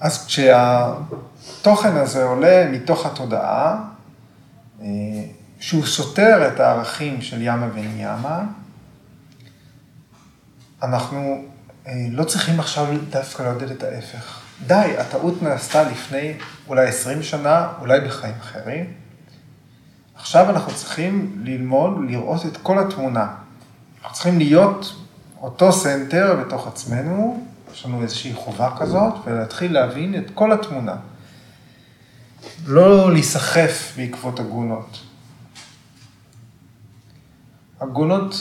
אז 0.01 0.27
כשהתוכן 0.27 1.97
הזה 1.97 2.25
עולה 2.25 2.69
מתוך 2.73 3.07
התודעה, 3.07 3.83
אה, 4.81 4.87
שהוא 5.61 5.87
סותר 5.87 6.49
את 6.49 6.61
הערכים 6.61 7.23
של 7.23 7.37
ימה 7.41 7.69
וניאמה, 7.75 8.43
אנחנו 10.83 11.45
אה, 11.87 11.93
לא 12.11 12.25
צריכים 12.25 12.61
עכשיו 12.61 12.87
דווקא 13.11 13.43
לעודד 13.43 13.71
את 13.71 13.83
ההפך. 13.83 14.41
די, 14.67 14.95
הטעות 14.99 15.43
נעשתה 15.43 15.83
לפני 15.83 16.35
אולי 16.69 16.89
20 16.89 17.23
שנה, 17.23 17.69
אולי 17.81 18.01
בחיים 18.01 18.35
אחרים. 18.41 18.93
עכשיו 20.21 20.51
אנחנו 20.51 20.75
צריכים 20.75 21.43
ללמוד, 21.45 21.93
לראות 22.09 22.47
את 22.47 22.57
כל 22.57 22.79
התמונה. 22.79 23.27
אנחנו 24.01 24.15
צריכים 24.15 24.39
להיות 24.39 24.95
אותו 25.41 25.73
center 25.73 26.37
בתוך 26.45 26.67
עצמנו, 26.67 27.47
יש 27.73 27.87
לנו 27.87 28.03
איזושהי 28.03 28.35
חובה 28.35 28.71
כזאת, 28.79 29.15
ולהתחיל 29.25 29.73
להבין 29.73 30.15
את 30.15 30.31
כל 30.35 30.53
התמונה. 30.53 30.97
לא 32.67 33.13
להיסחף 33.13 33.93
בעקבות 33.97 34.41
הגונות. 34.41 34.99
הגונות 37.81 38.35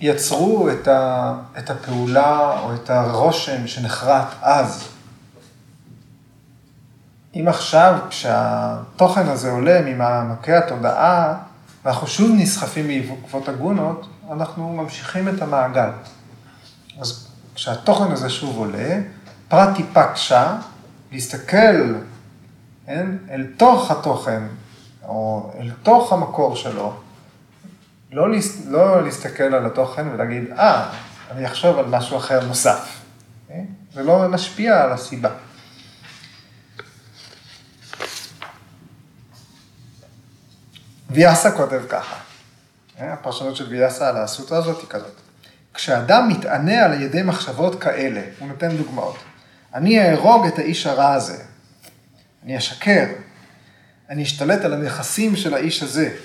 יצרו 0.00 0.70
את, 0.70 0.88
ה, 0.88 1.34
את 1.58 1.70
הפעולה 1.70 2.60
או 2.60 2.74
את 2.74 2.90
הרושם 2.90 3.66
שנחרט 3.66 4.28
אז. 4.40 4.88
אם 7.34 7.48
עכשיו, 7.48 7.98
כשהתוכן 8.10 9.28
הזה 9.28 9.50
עולה 9.50 9.80
ממעמקי 9.84 10.52
התודעה, 10.52 11.34
ואנחנו 11.84 12.06
שוב 12.06 12.30
נסחפים 12.34 12.88
בעקבות 12.88 13.48
הגונות, 13.48 14.06
אנחנו 14.32 14.72
ממשיכים 14.72 15.28
את 15.28 15.42
המעגל. 15.42 15.90
אז 17.00 17.28
כשהתוכן 17.54 18.12
הזה 18.12 18.30
שוב 18.30 18.56
עולה, 18.56 19.00
פרטי 19.48 19.82
פקשה, 19.92 20.56
להסתכל 21.12 21.94
כן, 22.86 23.06
אל 23.30 23.46
תוך 23.56 23.90
התוכן, 23.90 24.42
או 25.02 25.50
אל 25.60 25.70
תוך 25.82 26.12
המקור 26.12 26.56
שלו, 26.56 26.92
לא, 28.12 28.30
להס... 28.30 28.66
לא 28.66 29.02
להסתכל 29.02 29.42
על 29.42 29.66
התוכן 29.66 30.08
ולהגיד, 30.08 30.44
אה, 30.58 30.90
אני 31.30 31.46
אחשוב 31.46 31.78
על 31.78 31.86
משהו 31.86 32.16
אחר 32.16 32.46
נוסף. 32.46 33.00
כן? 33.48 33.64
זה 33.94 34.02
לא 34.02 34.28
משפיע 34.28 34.82
על 34.82 34.92
הסיבה. 34.92 35.30
ויאסה 41.14 41.50
כותב 41.50 41.82
ככה, 41.88 42.16
כן? 42.96 43.08
הפרשנות 43.08 43.56
של 43.56 43.68
ויאסה 43.68 44.08
על 44.08 44.16
הסוטרה 44.16 44.58
הזאת 44.58 44.80
היא 44.80 44.88
כזאת. 44.88 45.20
כשאדם 45.74 46.28
מתענה 46.28 46.84
על 46.84 47.02
ידי 47.02 47.22
מחשבות 47.22 47.82
כאלה, 47.82 48.22
הוא 48.38 48.48
נותן 48.48 48.76
דוגמאות, 48.76 49.16
אני 49.74 50.00
אהרוג 50.00 50.46
את 50.46 50.58
האיש 50.58 50.86
הרע 50.86 51.12
הזה, 51.12 51.44
אני 52.42 52.58
אשקר, 52.58 53.06
אני 54.08 54.22
אשתלט 54.22 54.64
על 54.64 54.72
הנכסים 54.72 55.36
של 55.36 55.54
האיש 55.54 55.82
הזה, 55.82 56.16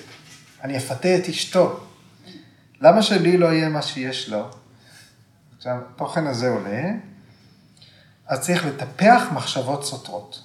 אני 0.63 0.77
אפתה 0.77 1.15
את 1.15 1.29
אשתו. 1.29 1.79
למה 2.81 3.01
שלי 3.01 3.37
לא 3.37 3.47
יהיה 3.53 3.69
מה 3.69 3.81
שיש 3.81 4.29
לו? 4.29 4.49
עכשיו, 5.57 5.77
התוכן 5.95 6.27
הזה 6.27 6.49
עולה, 6.49 6.83
אז 8.27 8.39
צריך 8.39 8.65
לטפח 8.65 9.23
מחשבות 9.31 9.85
סותרות. 9.85 10.41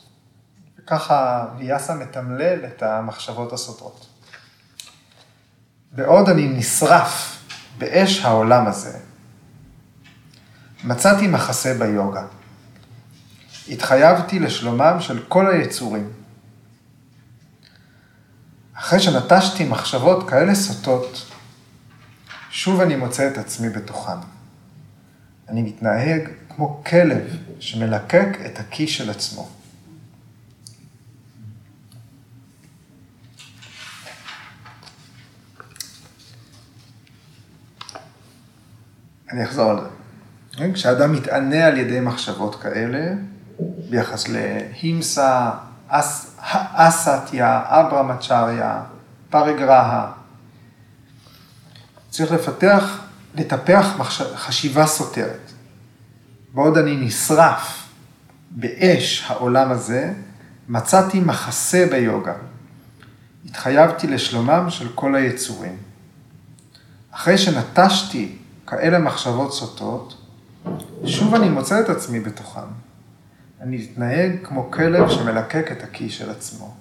וככה 0.78 1.46
ויאסה 1.58 1.94
מתמלל 1.94 2.64
את 2.66 2.82
המחשבות 2.82 3.52
הסותרות. 3.52 4.11
בעוד 5.92 6.28
אני 6.28 6.48
נשרף 6.48 7.42
באש 7.78 8.24
העולם 8.24 8.66
הזה, 8.66 8.98
מצאתי 10.84 11.26
מחסה 11.26 11.74
ביוגה. 11.74 12.24
התחייבתי 13.68 14.38
לשלומם 14.38 14.96
של 15.00 15.22
כל 15.28 15.50
היצורים. 15.50 16.12
אחרי 18.74 19.00
שנטשתי 19.00 19.64
מחשבות 19.64 20.30
כאלה 20.30 20.54
סוטות, 20.54 21.30
שוב 22.50 22.80
אני 22.80 22.96
מוצא 22.96 23.28
את 23.28 23.38
עצמי 23.38 23.68
בתוכן. 23.68 24.18
אני 25.48 25.62
מתנהג 25.62 26.28
כמו 26.48 26.82
כלב 26.84 27.36
שמלקק 27.60 28.28
את 28.46 28.58
הכי 28.58 28.88
של 28.88 29.10
עצמו. 29.10 29.61
אני 39.32 39.44
אחזור 39.44 39.70
על 39.70 39.78
זה. 39.80 40.72
כשאדם 40.74 41.12
מתענה 41.12 41.66
על 41.66 41.78
ידי 41.78 42.00
מחשבות 42.00 42.62
כאלה, 42.62 43.12
ביחס 43.90 44.28
להימסה, 44.28 45.50
אס, 45.88 46.36
אסתיה, 46.74 47.62
אברמצ'ריה, 47.66 48.82
פרגרהה. 49.30 50.12
צריך 52.10 52.32
לפתח, 52.32 53.00
לטפח 53.34 53.86
מחש... 53.98 54.22
חשיבה 54.22 54.86
סותרת. 54.86 55.50
בעוד 56.54 56.78
אני 56.78 56.96
נשרף 56.96 57.88
באש 58.50 59.24
העולם 59.28 59.70
הזה, 59.70 60.12
מצאתי 60.68 61.20
מחסה 61.20 61.86
ביוגה. 61.90 62.34
התחייבתי 63.44 64.06
לשלומם 64.06 64.66
של 64.68 64.88
כל 64.94 65.14
היצורים. 65.14 65.76
אחרי 67.10 67.38
שנטשתי 67.38 68.36
כאלה 68.72 68.98
מחשבות 68.98 69.52
סוטות, 69.52 70.14
שוב 71.04 71.34
אני 71.34 71.48
מוצא 71.48 71.80
את 71.80 71.88
עצמי 71.88 72.20
בתוכן. 72.20 72.60
אני 73.60 73.86
אתנהג 73.92 74.32
כמו 74.42 74.70
כלב 74.70 75.08
שמלקק 75.08 75.72
את 75.72 75.82
הכי 75.82 76.10
של 76.10 76.30
עצמו. 76.30 76.74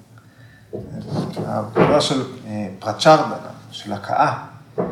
הפעולה 1.47 2.01
של 2.01 2.23
אה, 2.47 2.67
פרצ'רדנה, 2.80 3.36
של 3.71 3.93
הכאה, 3.93 4.38
אה, 4.80 4.84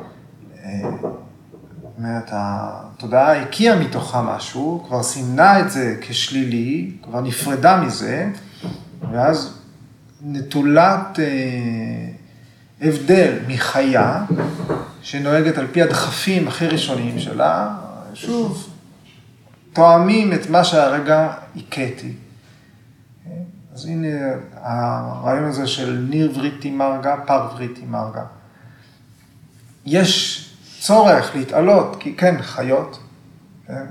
אומרת, 1.98 2.30
התודעה 2.32 3.42
הקיאה 3.42 3.80
מתוכה 3.80 4.22
משהו, 4.22 4.86
כבר 4.88 5.04
סימנה 5.04 5.60
את 5.60 5.72
זה 5.72 5.98
כשלילי, 6.02 6.92
כבר 7.04 7.22
נפרדה 7.22 7.82
מזה, 7.82 8.30
ואז 9.12 9.60
נטולת 10.22 11.20
אה, 11.20 11.26
הבדל 12.82 13.40
מחיה, 13.48 14.26
שנוהגת 15.10 15.58
על 15.58 15.68
פי 15.72 15.82
הדחפים 15.82 16.48
הכי 16.48 16.68
ראשוניים 16.68 17.20
שלה, 17.20 17.76
שוב, 18.14 18.70
תואמים 19.74 20.34
את 20.34 20.50
מה 20.50 20.64
שהרגע 20.64 21.34
הכיתי. 21.56 22.14
אז 23.74 23.86
הנה 23.86 24.08
הרעיון 24.54 25.44
הזה 25.44 25.68
של 25.68 26.06
ניר 26.10 26.32
וריטי 26.36 26.72
מרגה, 26.72 27.16
פר 27.26 27.50
וריטי 27.54 27.86
מרגה. 27.86 28.24
יש 29.86 30.46
צורך 30.80 31.36
להתעלות, 31.36 31.98
כי 32.00 32.16
כן, 32.16 32.42
חיות, 32.42 33.00
כן, 33.68 33.86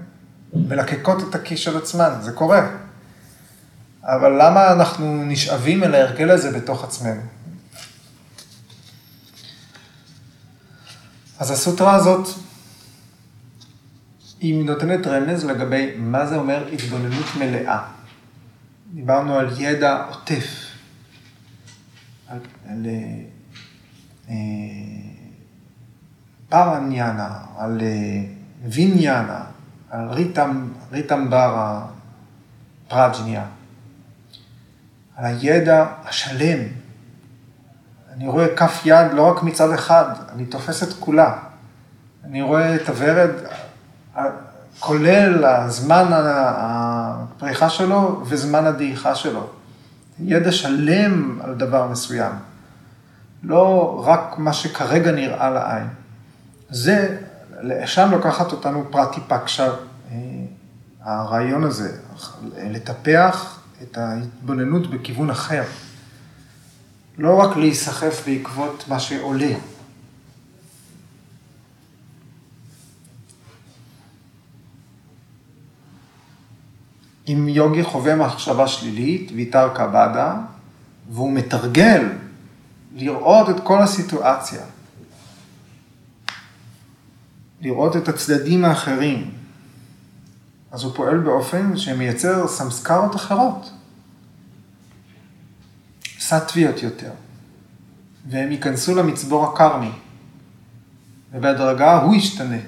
מלקקות 0.54 1.22
את 1.30 1.34
הכיס 1.34 1.60
של 1.60 1.76
עצמן, 1.76 2.10
זה 2.20 2.32
קורה. 2.32 2.68
אבל 4.02 4.32
למה 4.42 4.72
אנחנו 4.72 5.24
נשאבים 5.24 5.84
אל 5.84 5.94
ההרגל 5.94 6.30
הזה 6.30 6.58
בתוך 6.58 6.84
עצמנו? 6.84 7.20
אז 11.38 11.50
הסוטרה 11.50 11.94
הזאת 11.94 12.28
היא 14.40 14.64
נותנת 14.64 15.06
רמז 15.06 15.44
לגבי 15.44 15.94
מה 15.96 16.26
זה 16.26 16.36
אומר 16.36 16.68
התבוננות 16.72 17.26
מלאה. 17.38 17.82
דיברנו 18.94 19.34
על 19.34 19.48
ידע 19.58 20.04
עוטף, 20.08 20.44
על, 22.28 22.38
על 22.68 22.86
אה, 24.28 24.34
פרניאנה, 26.48 27.38
על 27.56 27.80
אה, 27.80 28.24
ויניאנה, 28.64 29.44
על 29.90 30.08
ריטם, 30.08 30.68
ריטמברה 30.92 31.86
פרג'ניה, 32.88 33.46
על 35.16 35.24
הידע 35.24 35.86
השלם. 36.04 36.58
אני 38.18 38.28
רואה 38.28 38.56
כף 38.56 38.82
יד 38.84 39.12
לא 39.12 39.22
רק 39.22 39.42
מצד 39.42 39.72
אחד, 39.72 40.04
אני 40.34 40.46
תופס 40.46 40.82
את 40.82 40.92
כולה. 41.00 41.38
אני 42.24 42.42
רואה 42.42 42.74
את 42.74 42.88
הוורד 42.88 43.30
כולל 44.78 45.44
הזמן 45.44 46.04
הפריחה 46.12 47.70
שלו 47.70 48.22
וזמן 48.26 48.66
הדעיכה 48.66 49.14
שלו. 49.14 49.46
ידע 50.20 50.52
שלם 50.52 51.40
על 51.44 51.54
דבר 51.54 51.88
מסוים, 51.88 52.32
לא 53.42 54.02
רק 54.06 54.34
מה 54.38 54.52
שכרגע 54.52 55.12
נראה 55.12 55.50
לעין. 55.50 55.88
זה, 56.70 57.16
לשם 57.62 58.10
לוקחת 58.10 58.52
אותנו 58.52 58.84
פרטי 58.90 59.20
פקשה, 59.28 59.66
אה, 59.66 60.16
הרעיון 61.02 61.64
הזה, 61.64 61.92
לטפח 62.56 63.60
את 63.82 63.98
ההתבוננות 63.98 64.90
בכיוון 64.90 65.30
אחר. 65.30 65.62
לא 67.18 67.40
רק 67.40 67.56
להיסחף 67.56 68.22
בעקבות 68.26 68.84
מה 68.88 69.00
שעולה. 69.00 69.54
אם 77.28 77.48
יוגי 77.48 77.84
חווה 77.84 78.16
מחשבה 78.16 78.68
שלילית, 78.68 79.30
ויתר 79.34 79.68
קבדה, 79.74 80.34
והוא 81.10 81.32
מתרגל 81.32 82.08
לראות 82.94 83.50
את 83.50 83.56
כל 83.62 83.82
הסיטואציה, 83.82 84.62
לראות 87.60 87.96
את 87.96 88.08
הצדדים 88.08 88.64
האחרים, 88.64 89.30
אז 90.70 90.84
הוא 90.84 90.92
פועל 90.94 91.18
באופן 91.18 91.76
שמייצר 91.76 92.48
סמסקרות 92.48 93.16
אחרות, 93.16 93.70
סטוויות 96.20 96.82
יותר, 96.82 97.10
והם 98.28 98.52
ייכנסו 98.52 98.94
למצבור 98.94 99.44
הקרמי, 99.44 99.90
ובהדרגה 101.32 101.96
הוא 102.02 102.14
ישתנה. 102.14 102.58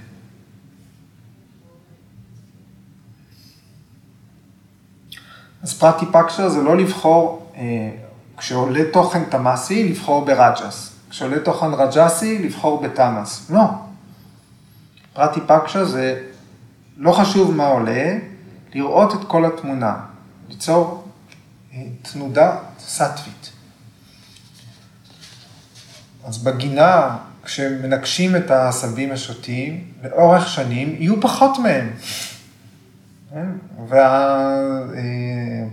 אז 5.63 5.79
פרטי 5.79 6.07
פקשה 6.13 6.49
זה 6.49 6.63
לא 6.63 6.77
לבחור, 6.77 7.53
אה, 7.57 7.91
כשעולה 8.37 8.81
תוכן 8.93 9.25
תמאסי, 9.25 9.89
לבחור 9.89 10.25
ברג'ס. 10.25 10.97
כשעולה 11.11 11.41
תוכן 11.41 11.75
רג'סי, 11.75 12.39
לבחור 12.39 12.83
בתמאס. 12.83 13.51
לא. 13.51 13.65
פרטי 15.13 15.41
פקשה 15.47 15.85
זה 15.85 16.23
לא 16.97 17.13
חשוב 17.13 17.55
מה 17.55 17.67
עולה, 17.67 18.19
לראות 18.75 19.15
את 19.15 19.25
כל 19.27 19.45
התמונה, 19.45 19.97
ליצור 20.49 21.00
תנודה 22.03 22.57
סטווית. 22.79 23.53
אז 26.25 26.39
בגינה, 26.39 27.17
כשמנקשים 27.45 28.37
את 28.37 28.51
העשבים 28.51 29.13
השוטים, 29.13 29.85
לאורך 30.05 30.49
שנים 30.49 30.97
יהיו 30.99 31.21
פחות 31.21 31.59
מהם. 31.59 31.91
כן? 33.31 33.47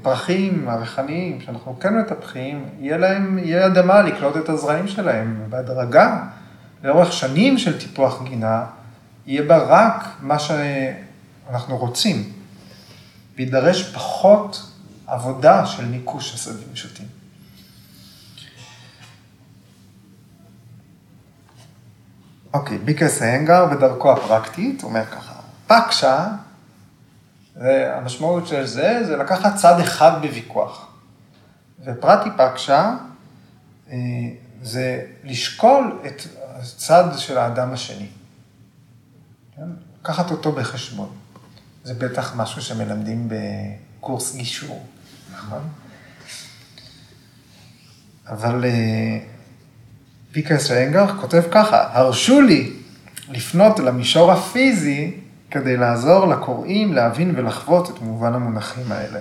והפרחים 0.01 0.69
הריחניים 0.69 1.41
שאנחנו 1.41 1.79
כן 1.79 1.99
מטפחים, 1.99 2.65
יהיה 2.79 2.97
להם, 2.97 3.37
יהיה 3.37 3.65
אדמה 3.65 4.01
לקלוט 4.01 4.37
את 4.37 4.49
הזרעים 4.49 4.87
שלהם, 4.87 5.41
ובהדרגה, 5.45 6.23
לאורך 6.83 7.13
שנים 7.13 7.57
של 7.57 7.79
טיפוח 7.79 8.23
גינה, 8.23 8.65
יהיה 9.25 9.43
בה 9.43 9.57
רק 9.57 10.03
מה 10.21 10.39
שאנחנו 10.39 11.77
רוצים, 11.77 12.23
ויידרש 13.35 13.93
פחות 13.93 14.66
עבודה 15.07 15.65
של 15.65 15.85
ניקוש 15.85 16.33
עשבים 16.33 16.75
שוטים. 16.75 17.07
אוקיי, 22.53 22.77
ביקרס 22.77 23.21
האנגר 23.21 23.65
בדרכו 23.65 24.11
הפרקטית 24.11 24.83
אומר 24.83 25.05
ככה, 25.05 25.33
פקשה 25.67 26.27
והמשמעות 27.55 28.47
של 28.47 28.65
זה, 28.65 28.99
זה 29.05 29.17
לקחת 29.17 29.55
צד 29.55 29.79
אחד 29.79 30.11
בוויכוח. 30.21 30.87
ופרטי 31.85 32.29
פקשה 32.37 32.95
אה, 33.89 33.97
זה 34.61 35.05
לשקול 35.23 35.99
את 36.05 36.21
הצד 36.55 37.03
של 37.17 37.37
האדם 37.37 37.73
השני. 37.73 38.07
כן? 39.55 39.67
לקחת 40.01 40.31
אותו 40.31 40.51
בחשבון. 40.51 41.09
זה 41.83 41.93
בטח 41.93 42.35
משהו 42.35 42.61
שמלמדים 42.61 43.29
בקורס 43.29 44.35
גישור, 44.35 44.85
נכון? 45.47 45.67
אבל 48.27 48.65
אה, 48.65 49.19
פיקרס 50.31 50.71
ריינגר 50.71 51.17
כותב 51.21 51.43
ככה, 51.51 51.97
הרשו 51.97 52.41
לי 52.41 52.73
לפנות 53.31 53.79
למישור 53.79 54.31
הפיזי 54.31 55.13
כדי 55.51 55.77
לעזור 55.77 56.27
לקוראים 56.27 56.93
להבין 56.93 57.33
ולחוות 57.35 57.89
את 57.89 58.01
מובן 58.01 58.33
המונחים 58.33 58.91
האלה. 58.91 59.19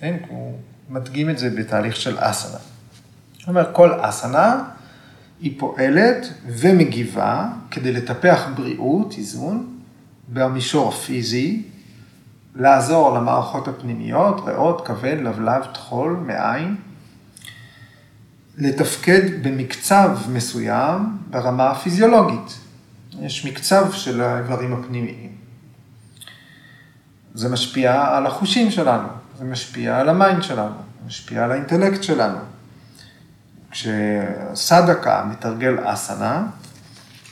כן? 0.00 0.16
הוא 0.28 0.58
מדגים 0.90 1.30
את 1.30 1.38
זה 1.38 1.50
בתהליך 1.50 1.96
של 1.96 2.16
אסנה. 2.20 2.58
זאת 3.38 3.48
אומרת, 3.48 3.68
כל 3.72 3.90
אסנה 4.00 4.64
היא 5.40 5.54
פועלת 5.58 6.26
ומגיבה 6.46 7.48
כדי 7.70 7.92
לטפח 7.92 8.46
בריאות, 8.56 9.14
איזון, 9.18 9.78
במישור 10.28 10.88
הפיזי, 10.88 11.62
לעזור 12.56 13.18
למערכות 13.18 13.68
הפנימיות, 13.68 14.40
ריאות, 14.46 14.86
כבד, 14.86 15.16
לבלב, 15.22 15.64
טחול, 15.74 16.22
מעיים, 16.26 16.76
לתפקד 18.56 19.42
במקצב 19.42 20.18
מסוים 20.28 21.18
ברמה 21.30 21.70
הפיזיולוגית. 21.70 22.58
יש 23.20 23.46
מקצב 23.46 23.92
של 23.92 24.20
האיברים 24.20 24.72
הפנימיים. 24.72 25.32
זה 27.34 27.48
משפיע 27.48 28.16
על 28.16 28.26
החושים 28.26 28.70
שלנו, 28.70 29.08
זה 29.38 29.44
משפיע 29.44 30.00
על 30.00 30.08
ה 30.08 30.15
mind 30.15 30.42
שלנו, 30.42 30.74
זה 30.74 31.06
משפיע 31.06 31.44
על 31.44 31.52
האינטלקט 31.52 32.02
שלנו. 32.02 32.38
כשסדקה 33.70 35.24
מתרגל 35.30 35.76
אסנה, 35.84 36.46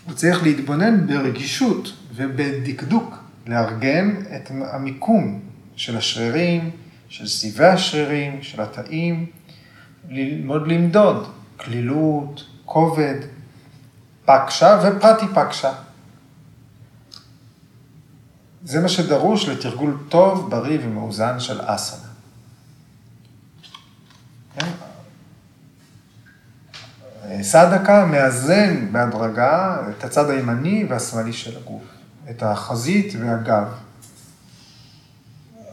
הוא 0.05 0.15
צריך 0.15 0.43
להתבונן 0.43 1.07
ברגישות 1.07 1.93
ובדקדוק, 2.15 3.24
לארגן 3.47 4.15
את 4.37 4.51
המיקום 4.73 5.41
של 5.77 5.97
השרירים, 5.97 6.71
של 7.09 7.27
סיבי 7.27 7.67
השרירים, 7.67 8.43
של 8.43 8.61
התאים, 8.61 9.27
ללמוד 10.09 10.69
למדוד 10.69 11.33
קלילות, 11.57 12.45
כובד, 12.65 13.21
פקשה 14.25 14.81
ופרטיפקשה. 14.83 15.73
זה 18.65 18.81
מה 18.81 18.89
שדרוש 18.89 19.49
לתרגול 19.49 19.99
טוב, 20.09 20.51
בריא 20.51 20.79
ומאוזן 20.83 21.41
של 21.41 21.61
אסנה. 21.65 22.09
כן? 24.55 24.71
סדקה 27.43 28.07
מאזן 28.07 28.93
בהדרגה 28.93 29.83
את 29.91 30.05
הצד 30.05 30.31
הימני 30.31 30.87
והשמאלי 30.89 31.33
של 31.33 31.57
הגוף, 31.57 31.83
את 32.31 32.43
החזית 32.43 33.15
והגב. 33.21 33.69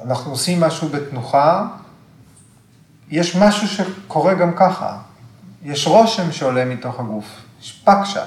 אנחנו 0.06 0.32
עושים 0.32 0.60
משהו 0.60 0.90
בתנוחה, 0.90 1.68
יש 3.10 3.36
משהו 3.36 3.68
שקורה 3.68 4.34
גם 4.34 4.52
ככה, 4.56 4.98
יש 5.64 5.88
רושם 5.88 6.32
שעולה 6.32 6.66
מתוך 6.66 7.00
הגוף, 7.00 7.26
יש 7.62 7.84
פקשה, 7.86 8.26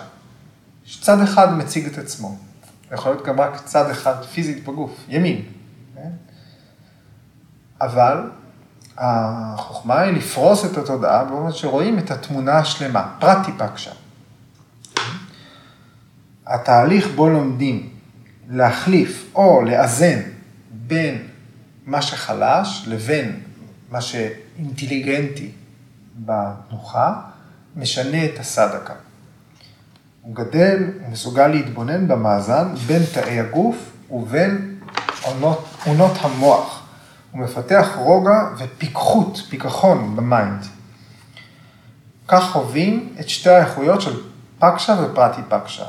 יש 0.87 1.01
צד 1.01 1.21
אחד 1.21 1.53
מציג 1.53 1.87
את 1.87 1.99
עצמו. 1.99 2.39
יכול 2.93 3.13
להיות 3.13 3.27
גם 3.27 3.41
רק 3.41 3.65
צד 3.65 3.91
אחד 3.91 4.25
פיזית 4.25 4.65
בגוף, 4.65 5.05
ימין. 5.09 5.43
כן? 5.95 6.11
אבל 7.81 8.31
החוכמה 8.99 10.01
היא 10.01 10.13
לפרוס 10.13 10.65
את 10.65 10.79
התודעה 10.79 11.25
באופן 11.25 11.53
שרואים 11.53 11.99
את 11.99 12.11
התמונה 12.11 12.59
השלמה, 12.59 13.15
פרטי 13.19 13.53
פקשה. 13.59 13.91
התהליך 16.47 17.09
בו 17.15 17.29
לומדים 17.29 17.94
להחליף 18.49 19.31
או 19.35 19.63
לאזן 19.63 20.21
בין 20.71 21.27
מה 21.87 22.03
שחלש 22.03 22.85
לבין 22.87 23.41
מה 23.91 24.01
שאינטליגנטי 24.01 25.51
בתנוחה, 26.17 27.21
משנה 27.77 28.25
את 28.25 28.39
הסדקה. 28.39 28.95
הוא 30.23 30.35
גדל, 30.35 30.91
הוא 31.01 31.13
מסוגל 31.13 31.47
להתבונן 31.47 32.09
במאזן 32.09 32.75
בין 32.87 33.03
תאי 33.15 33.41
הגוף 33.41 33.77
ובין 34.11 34.81
אונות 35.87 36.17
המוח. 36.21 36.87
הוא 37.31 37.41
מפתח 37.41 37.89
רוגע 37.97 38.49
ופיקחות, 38.59 39.43
פיכחון 39.49 40.17
ב 40.17 40.25
mind. 40.25 40.65
כך 42.29 42.51
חווים 42.51 43.15
את 43.21 43.29
שתי 43.29 43.51
האיכויות 43.51 44.01
של 44.01 44.21
פקשה 44.59 44.97
ופרטיפקשה, 45.03 45.85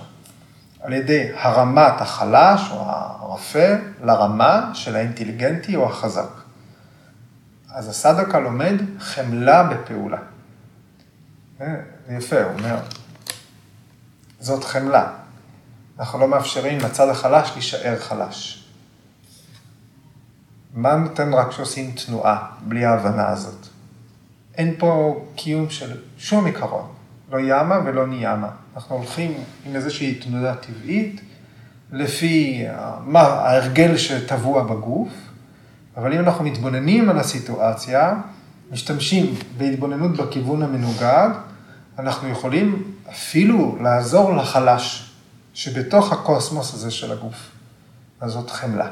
על 0.85 0.93
ידי 0.93 1.31
הרמת 1.35 2.01
החלש 2.01 2.71
או 2.71 2.83
הרפה 2.87 3.67
לרמה 4.03 4.71
של 4.73 4.95
האינטליגנטי 4.95 5.75
או 5.75 5.85
החזק. 5.85 6.29
אז 7.69 7.89
הסדקה 7.89 8.39
לומד 8.39 8.75
חמלה 8.99 9.63
בפעולה. 9.63 10.17
זה 11.59 11.65
יפה, 12.09 12.43
הוא 12.43 12.51
אומר, 12.59 12.77
זאת 14.39 14.63
חמלה. 14.63 15.11
אנחנו 15.99 16.19
לא 16.19 16.27
מאפשרים 16.27 16.79
לצד 16.79 17.09
החלש 17.09 17.51
להישאר 17.53 17.99
חלש. 17.99 18.67
מה 20.73 20.95
נותן 20.95 21.33
רק 21.33 21.49
כשעושים 21.49 21.91
תנועה 21.91 22.47
בלי 22.61 22.85
ההבנה 22.85 23.29
הזאת? 23.29 23.67
אין 24.57 24.75
פה 24.79 25.21
קיום 25.35 25.69
של 25.69 26.01
שום 26.17 26.45
עיקרון, 26.45 26.94
לא 27.31 27.37
ימה 27.39 27.79
ולא 27.85 28.07
ניימה. 28.07 28.49
אנחנו 28.75 28.95
הולכים 28.95 29.33
עם 29.65 29.75
איזושהי 29.75 30.15
תנודה 30.15 30.55
טבעית, 30.55 31.21
לפי 31.91 32.65
מה, 33.05 33.21
ההרגל 33.21 33.97
שטבוע 33.97 34.63
בגוף, 34.63 35.09
אבל 35.97 36.13
אם 36.13 36.19
אנחנו 36.19 36.43
מתבוננים 36.43 37.09
על 37.09 37.19
הסיטואציה, 37.19 38.13
משתמשים 38.71 39.35
בהתבוננות 39.57 40.17
בכיוון 40.17 40.63
המנוגד, 40.63 41.29
אנחנו 41.99 42.27
יכולים 42.27 42.93
אפילו 43.09 43.77
לעזור 43.81 44.35
לחלש 44.35 45.15
שבתוך 45.53 46.13
הקוסמוס 46.13 46.73
הזה 46.73 46.91
של 46.91 47.11
הגוף. 47.11 47.51
אז 48.21 48.31
זאת 48.31 48.49
חמלה. 48.49 48.89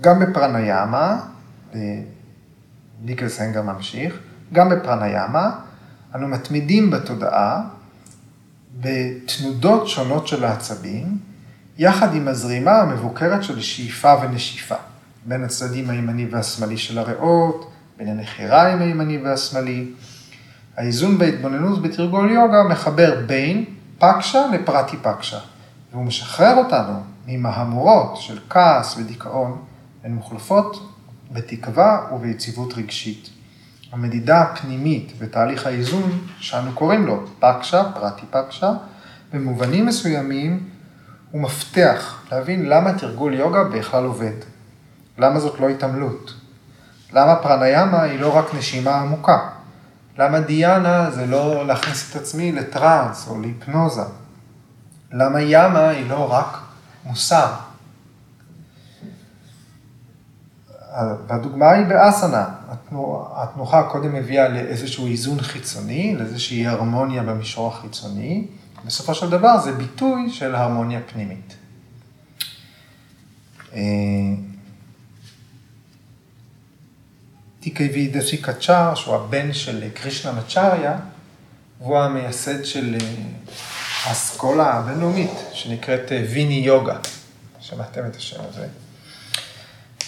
גם 0.00 0.20
בפרניאמה, 0.20 1.20
ניקל 3.04 3.28
סנגר 3.28 3.62
ממשיך, 3.62 4.18
גם 4.52 4.68
בפרניאמה, 4.68 5.50
אנו 6.14 6.28
מתמידים 6.28 6.90
בתודעה 6.90 7.62
בתנודות 8.80 9.88
שונות 9.88 10.28
של 10.28 10.44
העצבים, 10.44 11.18
יחד 11.78 12.14
עם 12.14 12.28
הזרימה 12.28 12.72
המבוקרת 12.72 13.42
של 13.42 13.60
שאיפה 13.60 14.14
ונשיפה, 14.22 14.74
בין 15.26 15.44
הצדדים 15.44 15.90
הימני 15.90 16.26
והשמאלי 16.30 16.76
של 16.76 16.98
הריאות, 16.98 17.70
בין 17.96 18.08
הנחיריים 18.08 18.82
הימני 18.82 19.18
והשמאלי. 19.18 19.90
האיזון 20.76 21.18
בהתבוננות 21.18 21.82
בתרגול 21.82 22.30
יוגה 22.30 22.62
מחבר 22.62 23.20
בין 23.26 23.64
פקשה 23.98 24.46
לפרטי 24.52 24.96
פקשה, 25.02 25.38
והוא 25.92 26.04
משחרר 26.04 26.56
אותנו 26.56 27.02
ממהמורות 27.26 28.16
של 28.16 28.38
כעס 28.50 28.96
ודיכאון, 28.98 29.62
הן 30.04 30.12
מוחלפות 30.12 30.93
בתקווה 31.32 32.06
וביציבות 32.14 32.74
רגשית. 32.74 33.30
המדידה 33.92 34.42
הפנימית 34.42 35.12
בתהליך 35.18 35.66
האיזון, 35.66 36.26
שאנו 36.38 36.72
קוראים 36.72 37.06
לו 37.06 37.24
פקשה, 37.38 37.82
פרטי 37.94 38.26
פקשה, 38.30 38.72
במובנים 39.32 39.86
מסוימים 39.86 40.68
הוא 41.30 41.40
מפתח 41.40 42.22
להבין 42.32 42.68
למה 42.68 42.98
תרגול 42.98 43.34
יוגה 43.34 43.64
בכלל 43.64 44.04
עובד. 44.04 44.34
למה 45.18 45.40
זאת 45.40 45.60
לא 45.60 45.68
התעמלות? 45.68 46.34
למה 47.12 47.36
פרניאמה 47.36 48.02
היא 48.02 48.20
לא 48.20 48.36
רק 48.36 48.54
נשימה 48.54 49.00
עמוקה? 49.00 49.48
למה 50.18 50.40
דיאנה 50.40 51.10
זה 51.10 51.26
לא 51.26 51.66
להכניס 51.66 52.10
את 52.10 52.16
עצמי 52.16 52.52
לטראנס 52.52 53.28
או 53.28 53.40
להיפנוזה? 53.40 54.02
למה 55.12 55.40
ימה 55.40 55.88
היא 55.88 56.10
לא 56.10 56.32
רק 56.32 56.58
מוסר? 57.04 57.52
והדוגמה 61.28 61.70
היא 61.70 61.86
באסנה. 61.86 62.48
התנוחה 63.34 63.82
קודם 63.82 64.14
הביאה 64.14 64.48
לאיזשהו 64.48 65.06
איזון 65.06 65.40
חיצוני, 65.40 66.16
לאיזושהי 66.16 66.66
הרמוניה 66.66 67.22
במישור 67.22 67.68
החיצוני. 67.68 68.46
בסופו 68.86 69.14
של 69.14 69.30
דבר 69.30 69.60
זה 69.60 69.72
ביטוי 69.72 70.30
של 70.30 70.54
הרמוניה 70.54 71.00
פנימית. 71.12 71.56
טיקי 77.60 78.08
דשי 78.08 78.36
קצ'אר, 78.36 78.94
שהוא 78.94 79.14
הבן 79.14 79.52
של 79.52 79.88
קרישנה 79.94 80.32
מצ'ריה, 80.32 80.98
והוא 81.80 81.98
המייסד 81.98 82.64
של 82.64 82.96
האסכולה 84.04 84.74
הבינלאומית, 84.74 85.30
שנקראת 85.52 86.12
ויני 86.30 86.54
יוגה. 86.54 86.96
שמעתם 87.60 88.06
את 88.06 88.16
השם 88.16 88.42
הזה. 88.48 88.68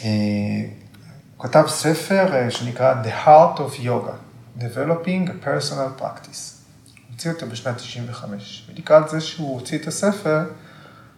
הוא 0.03 1.45
כתב 1.45 1.65
ספר 1.69 2.51
שנקרא 2.51 3.03
The 3.03 3.27
Heart 3.27 3.59
of 3.59 3.81
Yoga, 3.85 4.17
Developing 4.61 5.29
a 5.29 5.47
Personal 5.47 6.01
Practice. 6.01 6.57
הוא 6.97 7.13
הוציא 7.13 7.31
אותו 7.31 7.47
בשנת 7.47 7.77
95. 7.77 8.69
ולקראת 8.69 9.09
זה 9.09 9.21
שהוא 9.21 9.55
הוציא 9.55 9.79
את 9.79 9.87
הספר, 9.87 10.41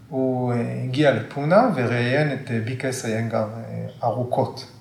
הוא 0.09 0.53
הגיע 0.85 1.11
לפונה 1.11 1.71
וראיין 1.75 2.33
את 2.33 2.51
ביקס 2.65 3.05
איינגר 3.05 3.47
ארוכות. 4.03 4.73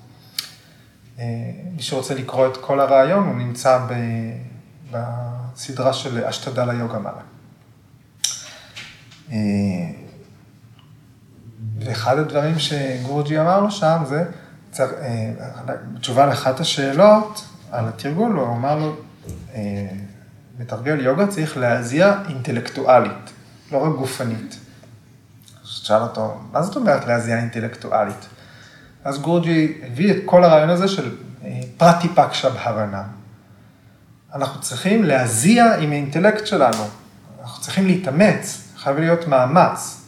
מי 1.17 1.81
שרוצה 1.81 2.13
לקרוא 2.13 2.47
את 2.47 2.57
כל 2.57 2.79
הרעיון, 2.79 3.27
הוא 3.27 3.35
נמצא 3.35 3.87
בסדרה 4.91 5.93
של 5.93 6.25
אשתדה 6.25 6.65
ליוגה 6.65 6.99
מעלה. 6.99 7.21
ואחד 11.79 12.19
הדברים 12.19 12.59
שגורג'י 12.59 13.39
אמר 13.39 13.59
לו 13.59 13.71
שם 13.71 14.03
זה, 14.05 14.23
בתשובה 15.65 16.25
לאחת 16.25 16.59
השאלות 16.59 17.45
על 17.71 17.87
התרגול, 17.87 18.31
הוא 18.31 18.55
אמר 18.55 18.79
לו, 18.79 18.95
מתרגל 20.59 20.99
יוגה 20.99 21.27
צריך 21.27 21.57
להזיע 21.57 22.13
אינטלקטואלית, 22.29 23.31
לא 23.71 23.77
רק 23.77 23.95
גופנית. 23.97 24.59
אז 25.63 25.67
שאל 25.67 26.01
אותו, 26.01 26.37
מה 26.51 26.61
זאת 26.61 26.75
אומרת 26.75 27.05
להזיע 27.05 27.37
אינטלקטואלית? 27.37 28.27
אז 29.03 29.19
גורג'י 29.19 29.81
הביא 29.83 30.11
את 30.11 30.17
כל 30.25 30.43
הרעיון 30.43 30.69
הזה 30.69 30.87
של 30.87 31.15
פרטי 31.77 32.07
פקשה 32.09 32.49
בהרנה. 32.49 33.03
אנחנו 34.35 34.61
צריכים 34.61 35.03
להזיע 35.03 35.75
עם 35.75 35.91
האינטלקט 35.91 36.47
שלנו, 36.47 36.83
אנחנו 37.41 37.61
צריכים 37.61 37.85
להתאמץ, 37.87 38.71
חייב 38.77 38.97
להיות 38.97 39.27
מאמץ. 39.27 40.06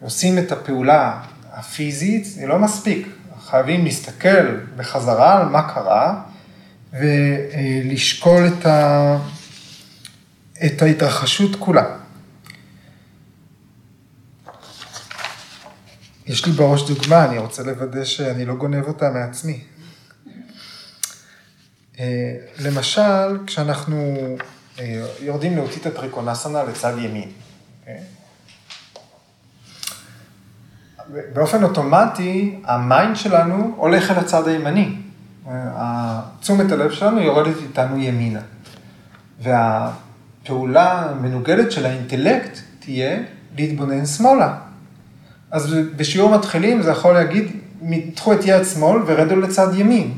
עושים 0.00 0.38
את 0.38 0.52
הפעולה 0.52 1.20
הפיזית, 1.52 2.24
זה 2.24 2.46
לא 2.46 2.58
מספיק. 2.58 3.08
חייבים 3.46 3.84
להסתכל 3.84 4.56
בחזרה 4.76 5.40
על 5.40 5.48
מה 5.48 5.74
קרה 5.74 6.20
ולשקול 6.92 8.46
את, 8.46 8.66
ה... 8.66 9.18
את 10.66 10.82
ההתרחשות 10.82 11.56
כולה. 11.58 11.84
יש 16.26 16.46
לי 16.46 16.52
בראש 16.52 16.90
דוגמה, 16.90 17.24
אני 17.24 17.38
רוצה 17.38 17.62
לוודא 17.62 18.04
שאני 18.04 18.44
לא 18.44 18.54
גונב 18.54 18.84
אותה 18.84 19.10
מעצמי. 19.10 19.64
למשל, 22.58 23.46
כשאנחנו 23.46 24.16
יורדים 25.20 25.56
לאותיתה 25.56 25.86
טריקונסנה 25.86 26.62
לצד 26.62 26.94
ימין. 26.98 27.30
באופן 31.08 31.62
אוטומטי, 31.62 32.60
ה 32.64 32.74
mind 32.74 33.16
שלנו 33.16 33.74
הולך 33.76 34.10
אל 34.10 34.16
הצד 34.16 34.48
הימני. 34.48 34.94
תשומת 36.40 36.72
הלב 36.72 36.90
שלנו 36.90 37.20
יורדת 37.20 37.56
איתנו 37.62 37.98
ימינה. 37.98 38.40
והפעולה 39.40 41.02
המנוגדת 41.02 41.72
של 41.72 41.86
האינטלקט 41.86 42.58
תהיה 42.78 43.18
להתבונן 43.56 44.06
שמאלה. 44.06 44.54
אז 45.50 45.74
בשיעור 45.96 46.38
מתחילים 46.38 46.82
זה 46.82 46.90
יכול 46.90 47.14
להגיד, 47.14 47.46
מתחו 47.82 48.32
את 48.32 48.38
יד 48.44 48.64
שמאל 48.64 49.02
ורדו 49.06 49.36
לצד 49.36 49.68
ימין. 49.74 50.14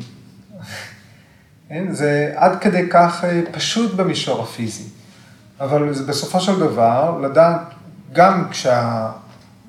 כן? 1.68 1.86
זה 1.90 2.32
עד 2.36 2.58
כדי 2.60 2.86
כך 2.90 3.24
פשוט 3.52 3.94
במישור 3.94 4.42
הפיזי. 4.42 4.84
אבל 5.60 5.92
בסופו 5.92 6.40
של 6.40 6.60
דבר, 6.60 7.20
לדעת, 7.22 7.60
גם 8.12 8.44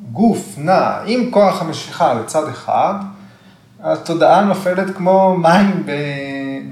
כשהגוף 0.01 0.57
נע 0.57 0.99
עם 1.05 1.31
כוח 1.31 1.61
המשיכה 1.61 2.13
לצד 2.13 2.47
אחד, 2.47 2.93
התודעה 3.83 4.41
נופלת 4.41 4.95
כמו 4.95 5.37
מים 5.37 5.85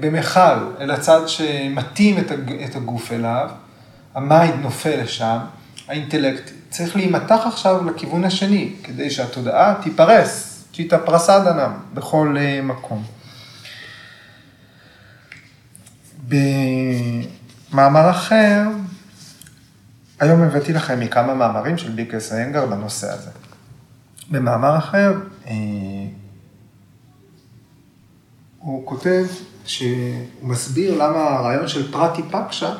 במכל, 0.00 0.40
אל 0.80 0.90
הצד 0.90 1.28
שמתאים 1.28 2.18
את 2.64 2.76
הגוף 2.76 3.12
אליו, 3.12 3.50
המים 4.14 4.60
נופל 4.62 5.02
לשם, 5.02 5.38
האינטלקט 5.88 6.50
צריך 6.70 6.96
להימתח 6.96 7.40
עכשיו 7.46 7.84
לכיוון 7.84 8.24
השני, 8.24 8.72
כדי 8.82 9.10
שהתודעה 9.10 9.74
תיפרס, 9.82 10.64
צ'יטה 10.74 10.98
פרסדנם, 10.98 11.72
בכל 11.94 12.36
מקום. 12.62 13.02
במאמר 17.72 18.10
אחר, 18.10 18.62
היום 20.20 20.42
הבאתי 20.42 20.72
לכם 20.72 21.00
מכמה 21.00 21.34
מאמרים 21.34 21.78
של 21.78 21.90
ביקרס 21.90 22.32
איינגר 22.32 22.66
בנושא 22.66 23.12
הזה. 23.12 23.30
במאמר 24.30 24.78
אחר, 24.78 25.14
הוא 28.58 28.86
כותב 28.86 29.26
שהוא 29.64 30.26
מסביר 30.42 30.94
למה 30.94 31.20
הרעיון 31.20 31.68
של 31.68 31.92
פרטי 31.92 32.22
פקשה 32.30 32.74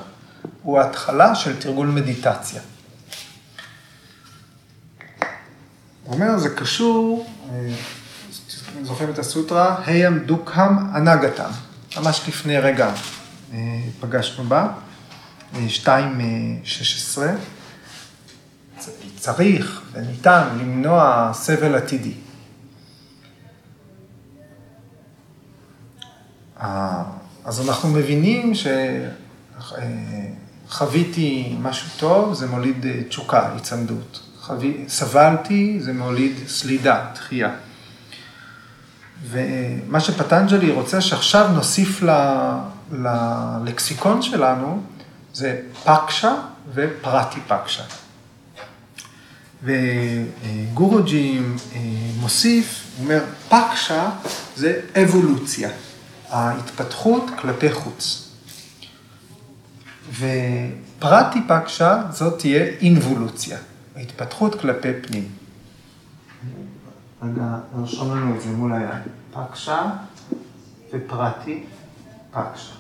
הוא 0.62 0.78
ההתחלה 0.78 1.34
של 1.34 1.61
תרגול 1.61 1.86
מדיטציה. 1.86 2.61
הוא 6.05 6.14
אומר, 6.14 6.38
זה 6.38 6.49
קשור, 6.57 7.30
זוכרים 8.82 9.11
את 9.11 9.18
הסוטרה, 9.18 9.82
הים 9.86 10.18
דוקהם 10.18 10.97
אנגתם, 10.97 11.51
ממש 11.97 12.28
לפני 12.28 12.59
רגע 12.59 12.93
פגשנו 14.01 14.45
בה, 14.45 14.72
2.16, 15.55 15.59
צריך 19.16 19.82
וניתן 19.92 20.48
למנוע 20.61 21.30
סבל 21.34 21.74
עתידי. 21.74 22.12
אז 27.44 27.68
אנחנו 27.68 27.88
מבינים 27.88 28.53
שחוויתי 30.68 31.57
משהו 31.61 31.88
טוב, 31.98 32.34
זה 32.34 32.46
מוליד 32.46 32.86
תשוקה, 33.09 33.55
הצמדות. 33.57 34.20
חווי, 34.40 34.84
סבלתי, 34.88 35.78
זה 35.80 35.92
מוליד 35.92 36.48
סלידה, 36.48 37.07
תחייה. 37.14 37.51
ומה 39.30 40.01
שפטנג'לי 40.01 40.70
רוצה 40.70 41.01
שעכשיו 41.01 41.48
נוסיף 41.53 42.03
ללקסיקון 42.92 44.22
שלנו, 44.22 44.82
זה 45.35 45.61
פקשה 45.85 46.35
ופרטי 46.74 47.41
פקשה. 47.49 47.83
וגורוג'י 49.62 51.41
אה, 51.74 51.81
מוסיף, 52.20 52.87
הוא 52.97 53.05
אומר, 53.05 53.24
פקשה 53.49 54.11
זה 54.57 54.81
אבולוציה, 55.03 55.70
ההתפתחות 56.28 57.24
כלפי 57.41 57.72
חוץ. 57.72 58.31
ופרטי 60.12 61.39
פקשה 61.49 62.03
זאת 62.11 62.39
תהיה 62.39 62.64
אינבולוציה, 62.81 63.59
ההתפתחות 63.97 64.61
כלפי 64.61 64.89
פנים. 65.03 65.28
רגע, 67.22 67.59
נרשום 67.76 68.16
לנו 68.16 68.37
את 68.37 68.41
זה 68.43 68.49
מול 68.49 68.72
היד. 68.72 69.03
פקשה 69.33 69.91
ופרטי 70.93 71.64
פקשה. 72.31 72.72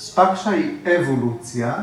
אז 0.00 0.10
פקשה 0.10 0.50
היא 0.50 0.78
אבולוציה, 0.86 1.74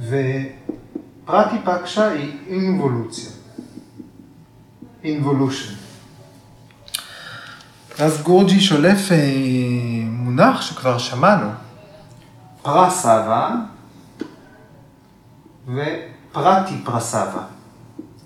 ופרטי 0.00 1.56
פקשה 1.64 2.08
היא 2.08 2.38
אינבולוציה. 2.48 3.30
אינבולושן. 5.04 5.74
ואז 7.98 8.22
גורג'י 8.22 8.60
שולף 8.60 9.12
אה, 9.12 9.16
מונח 10.08 10.62
שכבר 10.62 10.98
שמענו, 10.98 11.50
פרסבה 12.62 13.56
ופרטי 15.66 16.74
פרסבה. 16.84 17.42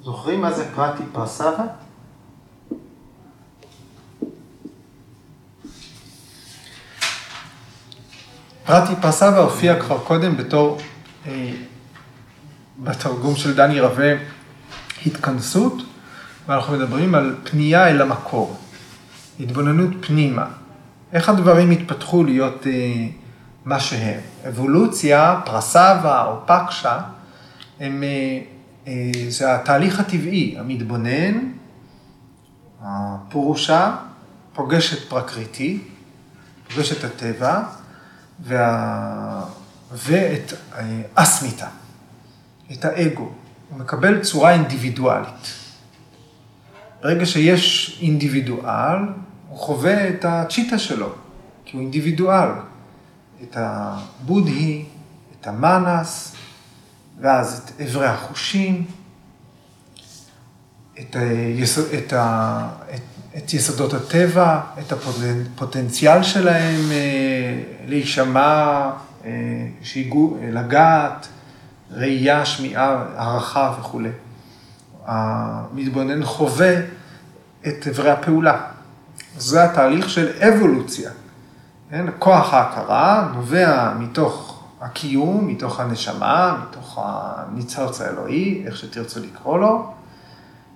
זוכרים 0.03 0.41
מה 0.41 0.53
זה 0.53 0.75
פרטי 0.75 1.03
פרסבה? 1.13 1.65
פרטי 8.69 8.93
פרסבה 9.01 9.39
הופיע 9.39 9.81
כבר 9.81 9.99
קודם 9.99 10.37
בתור, 10.37 10.79
אה, 11.27 11.53
בתרגום 12.79 13.37
של 13.37 13.55
דני 13.57 13.81
רווה, 13.81 14.15
התכנסות, 15.07 15.83
ואנחנו 16.47 16.73
מדברים 16.73 17.15
על 17.15 17.37
פנייה 17.45 17.89
אל 17.89 18.03
המקור, 18.03 18.57
התבוננות 19.41 19.91
פנימה. 20.01 20.47
איך 21.13 21.29
הדברים 21.29 21.71
התפתחו 21.71 22.25
להיות 22.25 22.67
אה, 22.67 23.07
מה 23.65 23.81
שהם. 23.81 24.21
אבולוציה, 24.49 25.41
פרסבה 25.45 26.25
או 26.25 26.47
פקשה, 26.47 27.01
הם, 27.81 28.03
אה, 28.03 28.41
אה, 28.87 29.11
זה 29.29 29.55
התהליך 29.55 30.01
הטבעי, 30.01 30.57
המתבונן, 30.59 31.53
הפורושה, 32.83 33.97
פוגש 34.53 34.93
את 34.93 35.09
פרקריטי, 35.09 35.79
פוגש 36.69 36.93
את 36.93 37.05
הטבע, 37.05 37.63
וה... 38.41 39.45
ואת 39.93 40.53
אה, 40.75 41.01
אסמיתה, 41.15 41.69
את 42.73 42.85
האגו. 42.85 43.31
הוא 43.71 43.79
מקבל 43.79 44.25
צורה 44.25 44.53
אינדיבידואלית. 44.53 45.55
ברגע 47.03 47.27
שיש 47.27 47.99
אינדיבידואל, 48.03 48.99
הוא 49.49 49.59
חווה 49.59 50.09
את 50.09 50.25
הצ'יטה 50.25 50.79
שלו, 50.79 51.13
כי 51.65 51.77
הוא 51.77 51.83
אינדיבידואל. 51.83 52.49
את 53.43 53.57
הבודהי, 53.57 54.85
את 55.41 55.47
המאנס, 55.47 56.35
ואז 57.21 57.63
את 57.65 57.81
אברי 57.81 58.07
החושים, 58.07 58.85
את, 61.01 61.17
היסוד, 61.17 61.85
את, 61.99 62.13
ה, 62.13 62.69
את, 62.95 63.01
את 63.37 63.55
יסודות 63.55 63.95
הטבע, 63.95 64.61
את 64.79 64.93
הפוטנציאל 64.93 66.23
שלהם 66.23 66.81
אה, 66.93 67.63
להישמע, 67.87 68.91
אה, 69.25 69.31
שיגעו, 69.83 70.39
לגעת, 70.43 71.29
ראייה, 71.91 72.47
שמיעה, 72.47 73.05
הערכה 73.17 73.75
וכולי. 73.81 74.11
המתבונן 75.07 76.25
חווה 76.25 76.75
את 77.69 77.87
אברי 77.89 78.11
הפעולה. 78.11 78.61
זה 79.37 79.65
התהליך 79.65 80.09
של 80.09 80.29
אבולוציה. 80.43 81.11
כן? 81.91 82.07
כוח 82.19 82.55
ההכרה 82.55 83.29
נובע 83.35 83.95
מתוך 83.99 84.65
הקיום, 84.81 85.47
מתוך 85.49 85.81
הנשמה, 85.81 86.65
מתוך 86.69 86.99
הניצוץ 87.03 88.01
האלוהי, 88.01 88.63
איך 88.67 88.77
שתרצו 88.77 89.21
לקרוא 89.21 89.59
לו, 89.59 89.93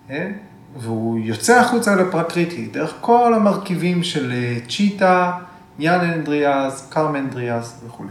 כן? 0.09 0.33
והוא 0.77 1.18
יוצא 1.18 1.61
החוצה 1.61 1.97
לפרקריטי, 1.97 2.66
דרך 2.66 2.95
כל 3.01 3.35
המרכיבים 3.35 4.03
של 4.03 4.33
אה, 4.33 4.59
צ'יטה, 4.68 5.33
ניאן 5.79 6.11
אנדריאז, 6.11 6.87
קרם 6.91 7.16
אנדריאז 7.16 7.83
וכו'. 7.87 8.05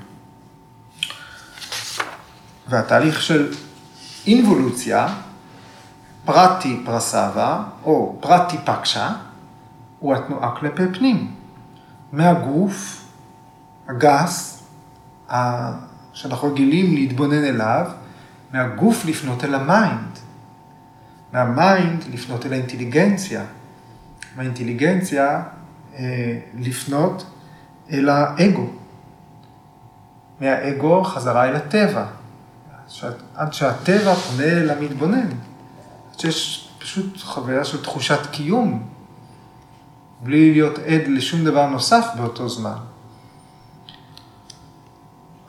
והתהליך 2.68 3.22
של 3.22 3.53
אינבולוציה, 4.28 5.07
פרטי 6.26 6.82
פרסבה, 6.86 7.64
או 7.84 8.18
פרטי 8.20 8.57
פקשה, 8.66 9.09
הוא 9.99 10.16
התנועה 10.16 10.55
כלפי 10.55 10.84
פנים. 10.93 11.32
מהגוף 12.12 13.05
הגס, 13.88 14.64
שאנחנו 16.14 16.47
רגילים 16.47 16.95
להתבונן 16.95 17.43
אליו, 17.43 17.88
מהגוף 18.53 19.05
לפנות 19.05 19.43
אל 19.43 19.55
ה 19.55 19.66
mind, 19.66 20.20
מה 21.34 21.57
mind 21.57 22.03
לפנות 22.13 22.45
אל 22.45 22.53
האינטליגנציה, 22.53 23.45
מהאינטליגנציה 24.36 25.43
אה, 25.95 26.39
לפנות 26.59 27.25
אל 27.91 28.09
האגו, 28.09 28.67
מהאגו 30.39 31.03
חזרה 31.03 31.45
אל 31.45 31.55
הטבע, 31.55 32.05
עד 33.36 33.53
שהטבע 33.53 34.13
פונה 34.15 34.43
אל 34.43 34.69
המתבונן, 34.69 35.29
עד 36.13 36.19
שיש 36.19 36.69
פשוט 36.79 37.21
חוויה 37.21 37.65
של 37.65 37.84
תחושת 37.84 38.19
קיום, 38.32 38.88
בלי 40.23 40.51
להיות 40.51 40.79
עד 40.79 41.07
לשום 41.07 41.45
דבר 41.45 41.65
נוסף 41.65 42.05
באותו 42.17 42.49
זמן. 42.49 42.77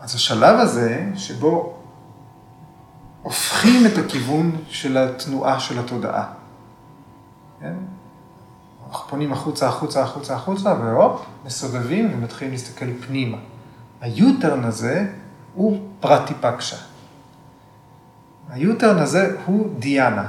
אז 0.00 0.14
השלב 0.14 0.58
הזה, 0.58 1.06
שבו 1.16 1.81
הופכים 3.22 3.86
את 3.86 3.98
הכיוון 3.98 4.56
של 4.68 4.96
התנועה 4.96 5.60
של 5.60 5.78
התודעה. 5.78 6.26
כן? 7.60 7.74
אנחנו 8.88 9.08
פונים 9.08 9.32
החוצה, 9.32 9.68
החוצה, 9.68 10.02
החוצה, 10.02 10.34
החוצה, 10.34 10.74
והופ, 10.74 11.24
מסובבים 11.44 12.10
ומתחילים 12.14 12.52
להסתכל 12.52 12.86
פנימה. 13.06 13.38
היוטרן 14.00 14.64
הזה 14.64 15.12
הוא 15.54 15.88
פרטי 16.00 16.34
פקשה. 16.40 16.76
היוטרן 18.48 18.98
הזה 18.98 19.36
הוא 19.46 19.78
דיאנה. 19.78 20.26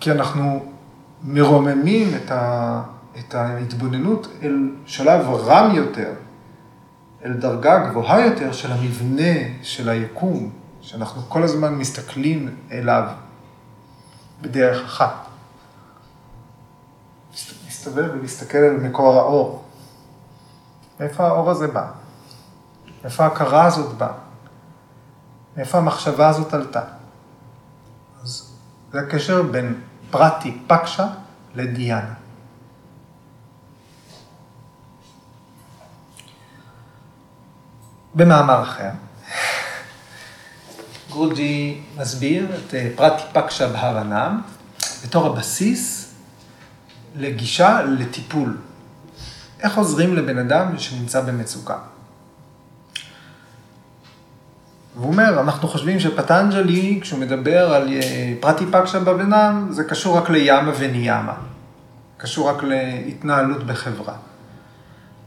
כי 0.00 0.10
אנחנו 0.12 0.64
מרוממים 1.24 2.08
את, 3.18 3.34
ההתבוננות 3.34 4.28
אל 4.42 4.70
שלב 4.86 5.26
רם 5.26 5.74
יותר, 5.74 6.12
אל 7.24 7.32
דרגה 7.32 7.88
גבוהה 7.90 8.20
יותר 8.20 8.52
של 8.52 8.72
המבנה 8.72 9.62
של 9.62 9.88
היקום, 9.88 10.50
שאנחנו 10.80 11.22
כל 11.28 11.42
הזמן 11.42 11.74
מסתכלים 11.74 12.56
אליו 12.70 13.08
בדרך 14.40 14.84
אחת. 14.84 15.26
להסתובב 17.64 18.10
ולהסתכל 18.14 18.58
על 18.58 18.76
מקור 18.76 19.18
האור. 19.18 19.64
מאיפה 21.00 21.26
האור 21.26 21.50
הזה 21.50 21.66
בא? 21.66 21.86
מאיפה 23.02 23.24
ההכרה 23.24 23.64
הזאת 23.64 23.96
באה? 23.96 24.12
מאיפה 25.56 25.78
המחשבה 25.78 26.28
הזאת 26.28 26.54
עלתה? 26.54 26.82
אז 28.22 28.52
זה 28.92 29.00
הקשר 29.00 29.42
בין 29.42 29.80
פרטי 30.10 30.58
פקשה 30.66 31.06
לדיאנה. 31.54 32.14
במאמר 38.18 38.62
אחר, 38.62 38.90
גרוג'י 41.10 41.80
מסביר 41.96 42.46
את 42.54 42.74
אה, 42.74 42.88
פרטי 42.96 43.22
פקשה 43.32 43.68
בהבנם 43.68 44.40
בתור 45.04 45.26
הבסיס 45.26 46.14
לגישה 47.16 47.82
לטיפול. 47.82 48.56
איך 49.60 49.78
עוזרים 49.78 50.16
לבן 50.16 50.38
אדם 50.38 50.78
שנמצא 50.78 51.20
במצוקה? 51.20 51.78
והוא 54.96 55.12
אומר, 55.12 55.40
אנחנו 55.40 55.68
חושבים 55.68 56.00
שפטנג'לי, 56.00 56.98
כשהוא 57.02 57.20
מדבר 57.20 57.74
על 57.74 57.88
אה, 57.88 58.34
פרטי 58.40 58.64
פקשה 58.72 59.00
בבינם, 59.00 59.68
זה 59.70 59.84
קשור 59.84 60.18
רק 60.18 60.30
לימה 60.30 60.72
וניאמה. 60.78 61.34
קשור 62.16 62.48
רק 62.48 62.62
להתנהלות 62.62 63.66
בחברה. 63.66 64.14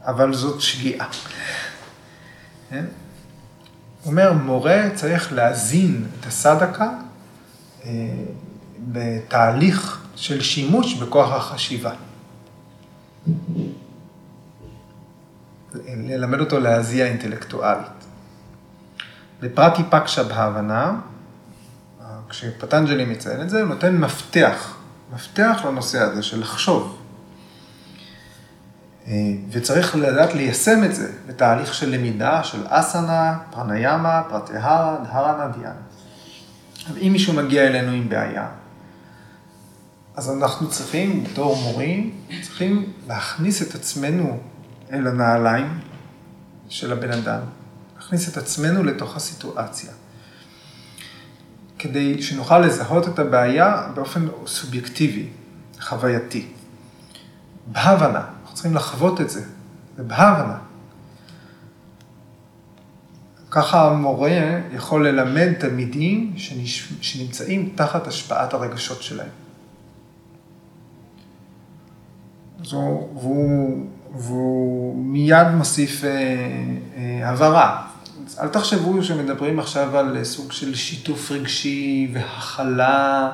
אבל 0.06 0.34
זאת 0.34 0.60
שגיאה. 0.60 1.06
כן? 2.72 2.84
אומר, 4.06 4.32
מורה 4.32 4.90
צריך 4.94 5.32
להזין 5.32 6.06
את 6.20 6.26
הסדקה 6.26 6.90
אה, 7.84 7.90
בתהליך 8.92 10.06
של 10.16 10.40
שימוש 10.40 10.94
בכוח 10.94 11.32
החשיבה. 11.32 11.92
ללמד 15.86 16.40
אותו 16.40 16.60
להזיע 16.60 17.06
אינטלקטואלית. 17.06 17.86
בפרטי 19.40 19.82
פקשה 19.90 20.22
בהבנה, 20.22 21.00
כשפטנג'לי 22.28 23.04
מציין 23.04 23.42
את 23.42 23.50
זה, 23.50 23.60
הוא 23.60 23.68
נותן 23.68 23.96
מפתח, 23.96 24.76
מפתח 25.14 25.60
לנושא 25.64 26.00
הזה 26.00 26.22
של 26.22 26.40
לחשוב. 26.40 27.01
אה, 29.06 29.12
וצריך 29.50 29.96
לדעת 29.96 30.34
ליישם 30.34 30.84
את 30.84 30.94
זה 30.94 31.12
בתהליך 31.26 31.74
של 31.74 31.90
למידה, 31.90 32.44
של 32.44 32.62
אסנה, 32.68 33.38
פרניאמה, 33.50 34.22
פרטהרה, 34.28 34.96
דהרנה, 35.04 35.48
דיאנה. 35.48 35.80
אם 36.96 37.12
מישהו 37.12 37.32
מגיע 37.32 37.66
אלינו 37.66 37.92
עם 37.92 38.08
בעיה, 38.08 38.48
אז 40.16 40.30
אנחנו 40.30 40.70
צריכים, 40.70 41.24
בתור 41.24 41.56
מורים, 41.56 42.10
צריכים 42.42 42.92
להכניס 43.08 43.62
את 43.62 43.74
עצמנו 43.74 44.40
אל 44.92 45.06
הנעליים 45.06 45.78
של 46.68 46.92
הבן 46.92 47.10
אדם, 47.10 47.40
להכניס 47.96 48.28
את 48.28 48.36
עצמנו 48.36 48.84
לתוך 48.84 49.16
הסיטואציה, 49.16 49.90
כדי 51.78 52.22
שנוכל 52.22 52.58
לזהות 52.58 53.08
את 53.08 53.18
הבעיה 53.18 53.88
באופן 53.94 54.26
סובייקטיבי, 54.46 55.28
חווייתי. 55.80 56.48
בהבנה, 57.66 58.24
צריכים 58.62 58.76
לחוות 58.76 59.20
את 59.20 59.30
זה, 59.30 59.40
זה 59.96 60.02
בהבנה. 60.02 60.58
ככה 63.50 63.90
המורה 63.90 64.60
יכול 64.74 65.08
ללמד 65.08 65.52
תלמידים 65.58 66.34
שנמצאים 67.00 67.72
תחת 67.74 68.06
השפעת 68.06 68.54
הרגשות 68.54 69.02
שלהם. 69.02 69.28
זו, 72.62 73.08
והוא, 73.14 73.86
והוא 74.14 75.04
מיד 75.04 75.48
מוסיף 75.56 76.04
אה, 76.04 76.10
אה, 76.96 77.30
הבהרה. 77.30 77.86
אל 78.40 78.48
תחשבו 78.48 79.04
שמדברים 79.04 79.58
עכשיו 79.58 79.96
על 79.96 80.24
סוג 80.24 80.52
של 80.52 80.74
שיתוף 80.74 81.30
רגשי 81.30 82.10
והכלה 82.12 83.30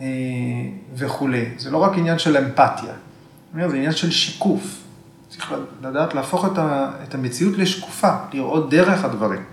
אה, 0.00 0.06
וכולי. 0.94 1.44
זה 1.58 1.70
לא 1.70 1.78
רק 1.78 1.92
עניין 1.98 2.18
של 2.18 2.36
אמפתיה, 2.36 2.94
זה 3.68 3.76
עניין 3.76 3.92
של 3.92 4.10
שיקוף. 4.10 4.82
צריך 5.28 5.54
לדעת 5.82 6.14
להפוך 6.14 6.44
את, 6.44 6.58
ה, 6.58 6.90
את 7.08 7.14
המציאות 7.14 7.58
לשקופה, 7.58 8.10
לראות 8.32 8.70
דרך 8.70 9.04
הדברים. 9.04 9.44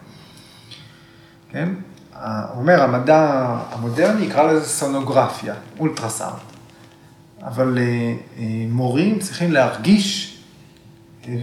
כן? 1.52 1.70
הוא 2.14 2.62
אומר, 2.62 2.82
המדע 2.82 3.46
המודרני 3.72 4.26
יקרא 4.26 4.52
לזה 4.52 4.66
סונוגרפיה, 4.66 5.54
אולטרסאונד. 5.80 6.40
אבל 7.42 7.78
אה, 7.78 7.84
אה, 8.38 8.44
מורים 8.70 9.20
צריכים 9.20 9.52
להרגיש 9.52 10.38
אה, 11.28 11.34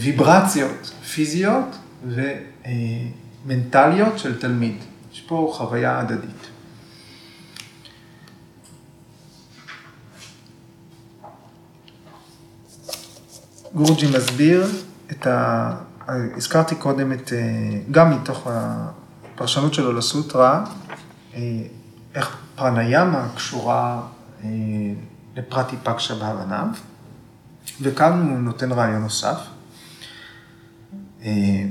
ויברציות 0.00 0.92
פיזיות 1.14 1.78
ומנטליות 3.46 4.18
של 4.18 4.40
תלמיד. 4.40 4.76
יש 5.12 5.20
פה 5.20 5.52
חוויה 5.56 5.98
הדדית. 5.98 6.45
גורג'י 13.74 14.06
מסביר 14.16 14.66
את 15.10 15.26
ה... 15.26 15.76
הזכרתי 16.08 16.74
קודם 16.74 17.12
את, 17.12 17.32
גם 17.90 18.10
מתוך 18.10 18.46
הפרשנות 18.50 19.74
שלו 19.74 19.92
לסוטרה, 19.92 20.64
איך 22.14 22.36
פרניאמה 22.54 23.28
קשורה 23.34 24.02
לפרטי 25.36 25.76
פקשה 25.82 26.14
בהבנה, 26.14 26.64
וכאן 27.80 28.28
הוא 28.30 28.38
נותן 28.38 28.72
רעיון 28.72 29.02
נוסף. 29.02 29.38
אה, 31.24 31.64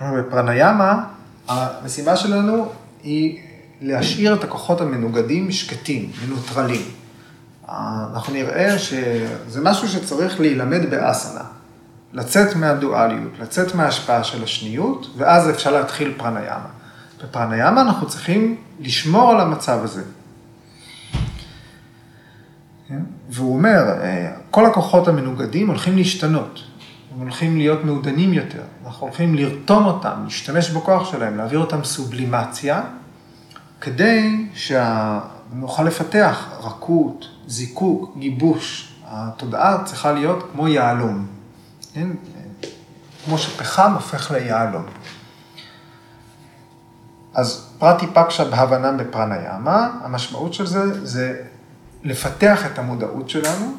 בפרניאמה, 0.00 1.04
המשימה 1.48 2.16
שלנו 2.16 2.72
היא 3.02 3.40
להשאיר 3.80 4.34
את 4.34 4.44
הכוחות 4.44 4.80
המנוגדים 4.80 5.52
שקטים, 5.52 6.10
מנוטרלים. 6.24 7.03
אנחנו 7.68 8.32
נראה 8.32 8.78
שזה 8.78 9.60
משהו 9.62 9.88
שצריך 9.88 10.40
להילמד 10.40 10.90
באסנה. 10.90 11.44
לצאת 12.12 12.56
מהדואליות, 12.56 13.32
לצאת 13.38 13.74
מההשפעה 13.74 14.24
של 14.24 14.44
השניות, 14.44 15.06
ואז 15.16 15.50
אפשר 15.50 15.70
להתחיל 15.70 16.14
פרניאמה. 16.16 16.68
בפרניאמה 17.24 17.80
אנחנו 17.80 18.08
צריכים 18.08 18.56
לשמור 18.80 19.30
על 19.30 19.40
המצב 19.40 19.78
הזה? 19.82 20.02
והוא 23.30 23.54
אומר, 23.54 23.82
אה, 24.00 24.32
כל 24.50 24.66
הכוחות 24.66 25.08
המנוגדים 25.08 25.68
הולכים 25.68 25.96
להשתנות, 25.96 26.62
הם 27.14 27.20
הולכים 27.20 27.56
להיות 27.56 27.84
מעודנים 27.84 28.32
יותר, 28.32 28.62
אנחנו 28.86 29.06
הולכים 29.06 29.34
לרתום 29.34 29.84
אותם, 29.84 30.20
להשתמש 30.24 30.70
בכוח 30.70 31.10
שלהם, 31.10 31.36
להעביר 31.36 31.58
אותם 31.58 31.84
סובלימציה, 31.84 32.82
כדי 33.80 34.46
שנוכל 34.54 35.82
לפתח 35.82 36.48
רכות, 36.60 37.26
זיקוק, 37.46 38.14
גיבוש. 38.18 38.94
התודעה 39.04 39.84
צריכה 39.84 40.12
להיות 40.12 40.48
כמו 40.52 40.68
יהלום, 40.68 41.26
כן? 41.94 42.08
כמו 43.24 43.38
שפחם 43.38 43.92
הופך 43.94 44.30
ליהלום. 44.30 44.84
אז 47.34 47.66
פרטי 47.78 48.06
פקשה 48.14 48.44
בהבנה 48.44 48.92
בפרניאמה, 48.92 49.90
המשמעות 50.02 50.54
של 50.54 50.66
זה, 50.66 51.06
זה 51.06 51.42
לפתח 52.02 52.66
את 52.66 52.78
המודעות 52.78 53.28
שלנו, 53.28 53.74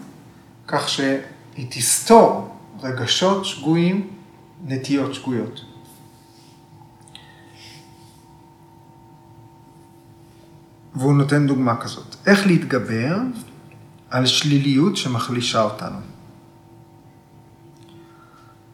כך 0.68 0.90
שהיא 0.90 1.68
תסתור 1.70 2.56
רגשות 2.82 3.46
שגויים, 3.46 4.08
נטיות 4.66 5.14
שגויות. 5.14 5.62
והוא 10.96 11.14
נותן 11.14 11.48
דוגמה 11.48 11.76
כזאת. 11.76 12.16
איך 12.26 12.48
להתגבר 12.48 13.18
על 14.10 14.26
שליליות 14.26 14.98
שמחלישה 14.98 15.62
אותנו. 15.62 15.98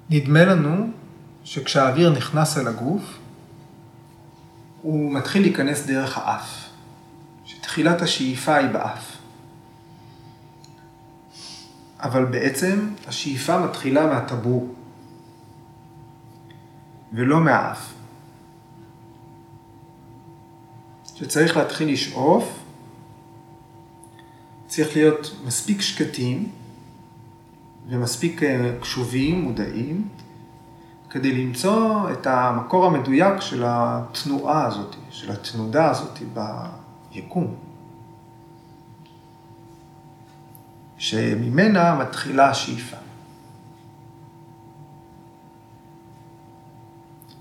נדמה 0.10 0.46
לנו 0.46 0.90
שכשהאוויר 1.44 2.10
נכנס 2.10 2.58
אל 2.58 2.68
הגוף, 2.68 3.20
הוא 4.82 5.14
מתחיל 5.14 5.42
להיכנס 5.42 5.86
דרך 5.86 6.18
האף, 6.18 6.70
שתחילת 7.46 8.02
השאיפה 8.02 8.56
היא 8.56 8.70
באף. 8.70 9.18
אבל 12.00 12.26
בעצם 12.26 12.90
השאיפה 13.08 13.66
מתחילה 13.66 14.08
מהטבור, 14.08 14.76
ולא 17.14 17.40
מהאף. 17.40 17.94
שצריך 21.16 21.58
להתחיל 21.58 21.94
לשאוף, 21.94 22.61
צריך 24.72 24.96
להיות 24.96 25.36
מספיק 25.46 25.82
שקטים 25.82 26.52
ומספיק 27.88 28.44
אה, 28.44 28.76
קשובים, 28.82 29.42
מודעים, 29.42 30.08
כדי 31.10 31.32
למצוא 31.32 32.12
את 32.12 32.28
המקור 32.28 32.86
המדויק 32.86 33.42
של 33.42 33.64
התנועה 33.66 34.66
הזאת, 34.66 34.96
של 35.10 35.32
התנודה 35.32 35.90
הזאת 35.90 36.20
ביקום. 37.14 37.56
שממנה 40.98 41.96
מתחילה 41.96 42.50
השאיפה. 42.50 42.98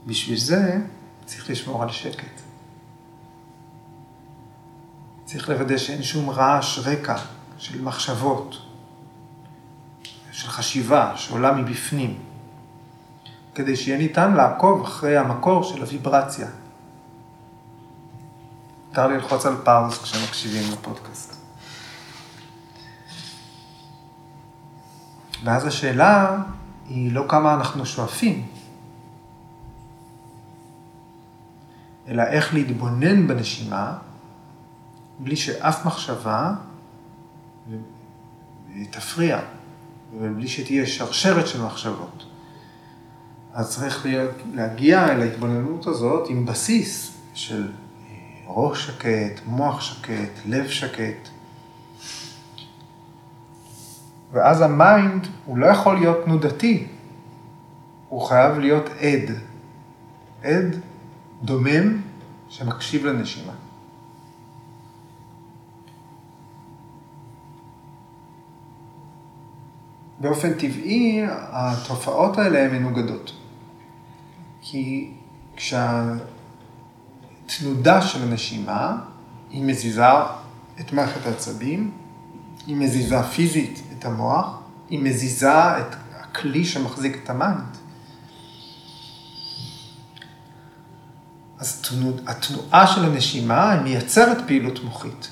בשביל 0.07 0.39
זה 0.39 0.79
צריך 1.25 1.51
לשמור 1.51 1.83
על 1.83 1.91
שקט. 1.91 2.50
צריך 5.31 5.49
לוודא 5.49 5.79
שאין 5.79 6.03
שום 6.03 6.31
רעש 6.31 6.79
רקע 6.79 7.17
של 7.59 7.83
מחשבות, 7.83 8.57
של 10.33 10.49
חשיבה 10.49 11.13
שעולה 11.17 11.53
מבפנים, 11.53 12.19
כדי 13.55 13.77
שיהיה 13.77 13.99
ניתן 13.99 14.35
לעקוב 14.35 14.85
אחרי 14.85 15.17
המקור 15.17 15.63
של 15.63 15.81
הוויברציה. 15.81 16.49
מותר 18.89 19.07
ללחוץ 19.07 19.47
על 19.47 19.57
פאוז 19.65 19.99
כשמקשיבים 20.03 20.73
לפודקאסט. 20.73 21.37
ואז 25.45 25.67
השאלה 25.67 26.39
היא 26.89 27.13
לא 27.13 27.25
כמה 27.29 27.55
אנחנו 27.55 27.87
שואפים, 27.87 28.47
אלא 32.09 32.23
איך 32.23 32.55
להתבונן 32.55 33.27
בנשימה 33.27 33.99
בלי 35.23 35.37
שאף 35.37 35.87
מחשבה 35.87 36.53
תפריע 38.91 39.41
ובלי 40.19 40.49
שתהיה 40.49 40.87
שרשרת 40.87 41.47
של 41.47 41.63
מחשבות. 41.63 42.25
אז 43.53 43.71
צריך 43.71 44.07
להגיע 44.55 45.09
אל 45.13 45.21
ההתבוננות 45.21 45.87
הזאת 45.87 46.29
עם 46.31 46.47
בסיס 46.47 47.13
של 47.35 47.63
אה, 47.63 48.15
ראש 48.47 48.87
שקט, 48.87 49.41
מוח 49.47 49.81
שקט, 49.81 50.31
לב 50.47 50.69
שקט. 50.69 51.29
ואז 54.33 54.61
ה 54.61 54.74
mind 54.74 55.27
הוא 55.45 55.59
לא 55.59 55.67
יכול 55.67 55.99
להיות 55.99 56.25
תנודתי, 56.25 56.87
הוא 58.09 58.23
חייב 58.29 58.59
להיות 58.59 58.89
עד. 58.89 59.31
עד 60.43 60.77
דומם 61.43 62.01
שמקשיב 62.49 63.07
לנשימה. 63.07 63.53
באופן 70.21 70.53
טבעי 70.55 71.23
התופעות 71.31 72.39
האלה 72.39 72.65
הן 72.65 72.71
מנוגדות. 72.77 73.33
כי 74.61 75.11
כשהתנודה 75.57 76.23
של 78.03 78.23
הנשימה, 78.23 78.97
היא 79.51 79.65
מזיזה 79.65 80.13
את 80.81 80.93
מערכת 80.93 81.27
העצבים, 81.27 81.91
היא 82.67 82.77
מזיזה 82.77 83.23
פיזית 83.23 83.83
את 83.99 84.05
המוח, 84.05 84.59
היא 84.91 84.99
מזיזה 85.03 85.79
את 85.79 85.95
הכלי 86.21 86.65
שמחזיק 86.65 87.21
את 87.25 87.31
ה 87.31 87.39
mind. 87.39 87.77
אז 91.59 91.83
התנועה 92.27 92.87
של 92.87 93.05
הנשימה 93.05 93.73
היא 93.73 93.81
מייצרת 93.81 94.47
פעילות 94.47 94.85
מוחית. 94.85 95.29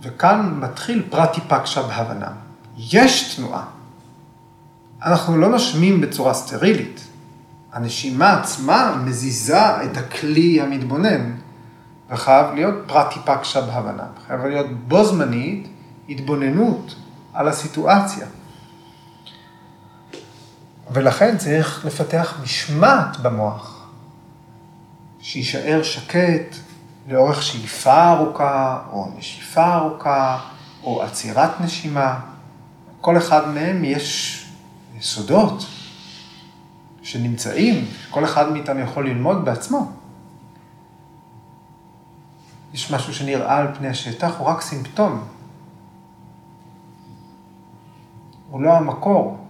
וכאן 0.00 0.54
מתחיל 0.60 1.06
פרטיפקשה 1.10 1.82
בהוואנה. 1.82 2.45
יש 2.76 3.36
תנועה. 3.36 3.64
אנחנו 5.02 5.36
לא 5.36 5.48
נושמים 5.48 6.00
בצורה 6.00 6.34
סטרילית. 6.34 7.00
הנשימה 7.72 8.40
עצמה 8.40 9.02
מזיזה 9.04 9.84
את 9.84 9.96
הכלי 9.96 10.60
המתבונן, 10.60 11.32
וחייב 12.10 12.54
להיות 12.54 12.74
פרטיפקשה 12.86 13.60
בהוואנה. 13.60 14.06
חייב 14.26 14.40
להיות 14.40 14.66
בו 14.88 15.04
זמנית 15.04 15.68
התבוננות 16.08 16.94
על 17.34 17.48
הסיטואציה. 17.48 18.26
ולכן 20.90 21.38
צריך 21.38 21.84
לפתח 21.84 22.38
משמעת 22.42 23.16
במוח, 23.16 23.86
שיישאר 25.20 25.82
שקט 25.82 26.56
לאורך 27.08 27.42
שאיפה 27.42 28.12
ארוכה, 28.12 28.78
או 28.92 29.12
נשיפה 29.18 29.74
ארוכה, 29.74 30.38
או 30.84 31.02
עצירת 31.02 31.60
נשימה. 31.60 32.20
כל 33.06 33.18
אחד 33.18 33.48
מהם 33.48 33.84
יש 33.84 34.42
יסודות 34.98 35.66
שנמצאים, 37.02 37.88
כל 38.10 38.24
אחד 38.24 38.52
מאיתנו 38.52 38.80
יכול 38.80 39.08
ללמוד 39.08 39.44
בעצמו. 39.44 39.92
יש 42.74 42.90
משהו 42.90 43.14
שנראה 43.14 43.58
על 43.58 43.74
פני 43.74 43.88
השטח, 43.88 44.38
הוא 44.38 44.46
רק 44.46 44.60
סימפטום. 44.60 45.24
הוא 48.50 48.62
לא 48.62 48.76
המקור. 48.76 49.46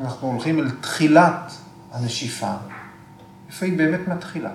אנחנו 0.00 0.28
הולכים 0.28 0.58
אל 0.58 0.70
תחילת 0.70 1.52
הנשיפה, 1.92 2.52
איפה 3.48 3.66
היא 3.66 3.78
באמת 3.78 4.08
מתחילה. 4.08 4.50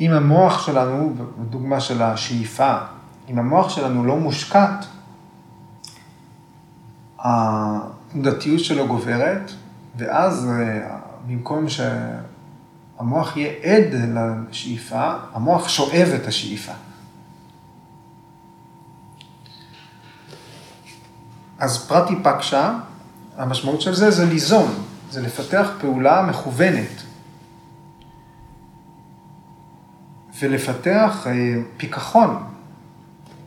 אם 0.00 0.10
המוח 0.10 0.66
שלנו, 0.66 1.14
בדוגמה 1.38 1.80
של 1.80 2.02
השאיפה, 2.02 2.76
אם 3.28 3.38
המוח 3.38 3.68
שלנו 3.68 4.04
לא 4.04 4.16
מושקט, 4.16 4.84
התנודתיות 7.18 8.64
שלו 8.64 8.88
גוברת, 8.88 9.50
ואז 9.96 10.48
אה, 10.50 10.98
במקום 11.26 11.66
שהמוח 11.68 13.36
יהיה 13.36 13.52
עד 13.62 13.94
לשאיפה, 13.94 15.12
המוח 15.34 15.68
שואב 15.68 16.08
את 16.22 16.26
השאיפה. 16.26 16.72
אז 21.58 21.86
פרטי 21.88 22.14
פקשה, 22.22 22.78
המשמעות 23.36 23.80
של 23.80 23.94
זה 23.94 24.10
זה 24.10 24.26
ליזום, 24.26 24.74
זה 25.10 25.22
לפתח 25.22 25.68
פעולה 25.80 26.22
מכוונת. 26.22 27.01
ולפתח 30.42 31.26
אה, 31.26 31.32
פיכחון 31.76 32.44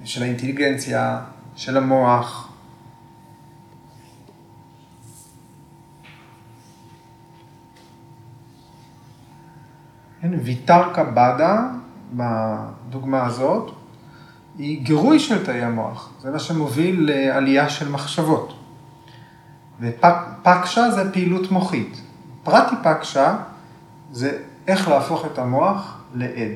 של 0.04 0.24
האינטליגנציה, 0.24 1.22
של 1.56 1.78
המוח. 1.78 2.52
כן, 10.22 10.32
ויתרקה 10.44 11.04
בדה, 11.04 11.68
בדוגמה 12.14 13.26
הזאת, 13.26 13.72
היא 14.58 14.82
גירוי 14.84 15.20
של 15.20 15.46
תאי 15.46 15.64
המוח, 15.64 16.10
זה 16.22 16.32
מה 16.32 16.40
שמוביל 16.40 17.12
לעלייה 17.12 17.70
של 17.70 17.90
מחשבות. 17.90 18.60
ופקשה 19.80 20.92
זה 20.92 21.14
פעילות 21.14 21.52
מוחית. 21.52 22.02
פרטי 22.44 22.76
פקשה 22.84 23.38
זה 24.12 24.40
איך 24.68 24.88
להפוך 24.88 25.26
את 25.26 25.38
המוח 25.38 25.98
לעד. 26.14 26.52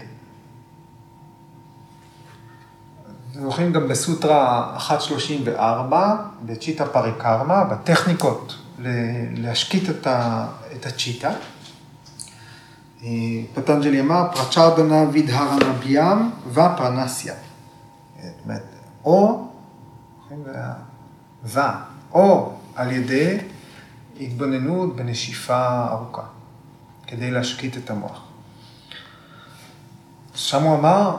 אתם 3.06 3.19
זוכרים 3.34 3.74
גם 3.74 3.88
בסוטרה 3.88 4.78
134, 4.90 6.16
בצ'יטה 6.46 6.86
פריקרמה, 6.86 7.64
בטכניקות 7.64 8.56
להשקיט 9.38 9.90
את, 9.90 10.08
ה, 10.08 10.48
את 10.76 10.86
הצ'יטה. 10.86 11.32
אה, 13.04 13.10
פטנג'לי 13.54 14.00
אמר, 14.00 14.28
פרצ'רדנה 14.34 15.04
וידהרנה 15.12 15.74
ביאם 15.74 16.30
ופרנסיה. 16.48 17.34
זאת 18.22 18.32
אומרת, 18.46 18.64
או, 19.06 19.48
ו, 21.44 21.60
או 22.12 22.54
על 22.76 22.92
ידי 22.92 23.38
התבוננות 24.20 24.96
בנשיפה 24.96 25.88
ארוכה, 25.92 26.24
כדי 27.08 27.32
להשקיט 27.32 27.78
את 27.78 27.90
המוח. 27.90 28.22
שם 30.36 30.64
הוא 30.64 30.80
אמר, 30.80 31.18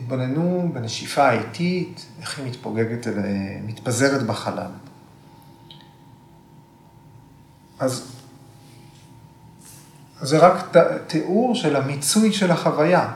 תתבוננו 0.00 0.70
בנשיפה 0.74 1.28
האיטית, 1.28 2.06
איך 2.20 2.38
היא 2.38 2.46
מתפוגגת, 2.46 3.06
מתפזרת 3.66 4.22
בחלל. 4.22 4.70
אז 7.78 8.12
זה 10.20 10.38
רק 10.38 10.76
תיאור 11.06 11.54
של 11.54 11.76
המיצוי 11.76 12.32
של 12.32 12.50
החוויה, 12.50 13.12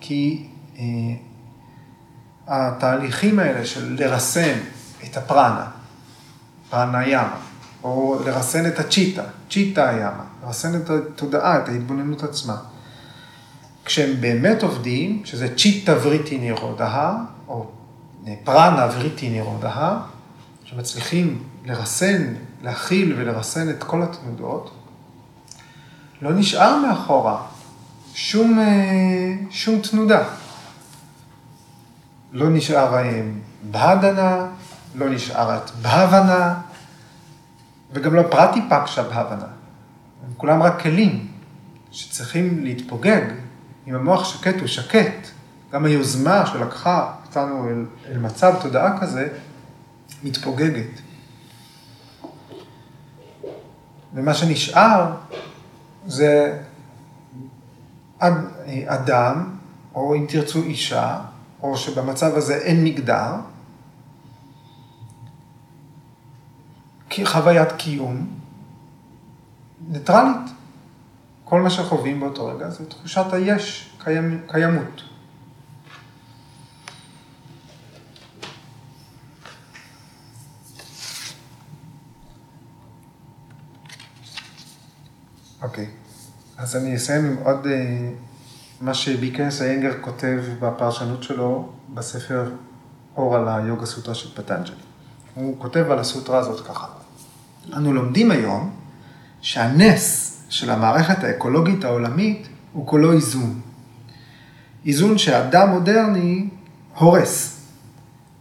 כי 0.00 0.48
אה, 0.78 0.84
התהליכים 2.46 3.38
האלה 3.38 3.66
של 3.66 3.96
לרסן 3.98 4.58
את 5.04 5.16
הפרנה, 5.16 5.70
פרנה 6.70 7.08
ימה, 7.08 7.40
או 7.82 8.20
לרסן 8.26 8.66
את 8.66 8.78
הצ'יטה, 8.78 9.22
צ'יטה 9.50 9.92
ימה, 9.92 10.24
לרסן 10.42 10.76
את 10.76 10.90
התודעה, 10.90 11.58
את 11.58 11.68
ההתבוננות 11.68 12.22
עצמה. 12.22 12.56
כשהם 13.88 14.20
באמת 14.20 14.62
עובדים, 14.62 15.22
שזה 15.24 15.56
צ'יטה 15.56 15.94
וריטי 16.02 16.38
נירודה, 16.38 17.14
או 17.48 17.66
פרנה 18.44 18.88
וריטי 18.94 19.28
נירודה, 19.28 19.98
שמצליחים 20.64 21.42
לרסן, 21.64 22.34
להכיל 22.62 23.14
ולרסן 23.18 23.70
את 23.70 23.84
כל 23.84 24.02
התנודות, 24.02 24.70
לא 26.22 26.32
נשאר 26.32 26.76
מאחורה 26.76 27.42
שום, 28.14 28.58
אה, 28.58 29.34
שום 29.50 29.80
תנודה. 29.80 30.28
לא 32.32 32.50
נשאר 32.50 32.94
בהדנה, 33.70 34.46
לא 34.94 35.08
נשארת 35.08 35.70
בהבנה, 35.82 36.54
וגם 37.92 38.14
לא 38.14 38.22
פרטי 38.30 38.60
פקשה 38.70 39.02
בהבנה. 39.02 39.46
הם 40.26 40.32
כולם 40.36 40.62
רק 40.62 40.82
כלים 40.82 41.26
שצריכים 41.90 42.64
להתפוגג 42.64 43.47
אם 43.88 43.94
המוח 43.94 44.24
שקט 44.24 44.60
הוא 44.60 44.66
שקט, 44.66 45.28
גם 45.72 45.84
היוזמה 45.84 46.46
שלקחה 46.46 47.14
אותנו 47.26 47.68
אל, 47.68 47.84
אל 48.08 48.18
מצב 48.18 48.54
תודעה 48.62 49.00
כזה, 49.00 49.28
מתפוגגת. 50.22 51.00
ומה 54.14 54.34
שנשאר 54.34 55.14
זה 56.06 56.58
אדם, 58.86 59.56
או 59.94 60.14
אם 60.14 60.26
תרצו 60.28 60.62
אישה, 60.62 61.20
או 61.62 61.76
שבמצב 61.76 62.34
הזה 62.34 62.54
אין 62.54 62.84
מגדר, 62.84 63.34
חוויית 67.24 67.72
קיום 67.72 68.26
ניטרלית. 69.88 70.57
כל 71.48 71.60
מה 71.60 71.70
שחווים 71.70 72.20
באותו 72.20 72.46
רגע 72.46 72.70
זה 72.70 72.86
תחושת 72.86 73.32
היש, 73.32 73.90
קיימ, 73.98 74.40
קיימות. 74.46 75.02
אוקיי, 85.62 85.84
okay. 85.84 85.88
אז 86.62 86.76
אני 86.76 86.96
אסיים 86.96 87.24
עם 87.24 87.36
עוד 87.44 87.64
uh, 87.64 87.68
מה 88.80 88.94
שביקנס 88.94 89.62
איינגר 89.62 89.92
כותב 90.00 90.40
בפרשנות 90.60 91.22
שלו 91.22 91.72
בספר 91.94 92.50
אור 93.16 93.36
על 93.36 93.48
היוגה 93.48 93.86
סוטרה 93.86 94.14
של 94.14 94.34
פטנג'לי. 94.34 94.74
הוא 95.34 95.56
כותב 95.58 95.90
על 95.90 95.98
הסוטרה 95.98 96.38
הזאת 96.38 96.66
ככה. 96.66 96.86
אנו 97.76 97.92
לומדים 97.92 98.30
היום 98.30 98.76
שהנס 99.40 100.37
של 100.48 100.70
המערכת 100.70 101.24
האקולוגית 101.24 101.84
העולמית 101.84 102.48
הוא 102.72 102.86
כולו 102.86 103.12
איזון. 103.12 103.60
איזון 104.86 105.18
שאדם 105.18 105.68
מודרני 105.68 106.48
הורס. 106.94 107.54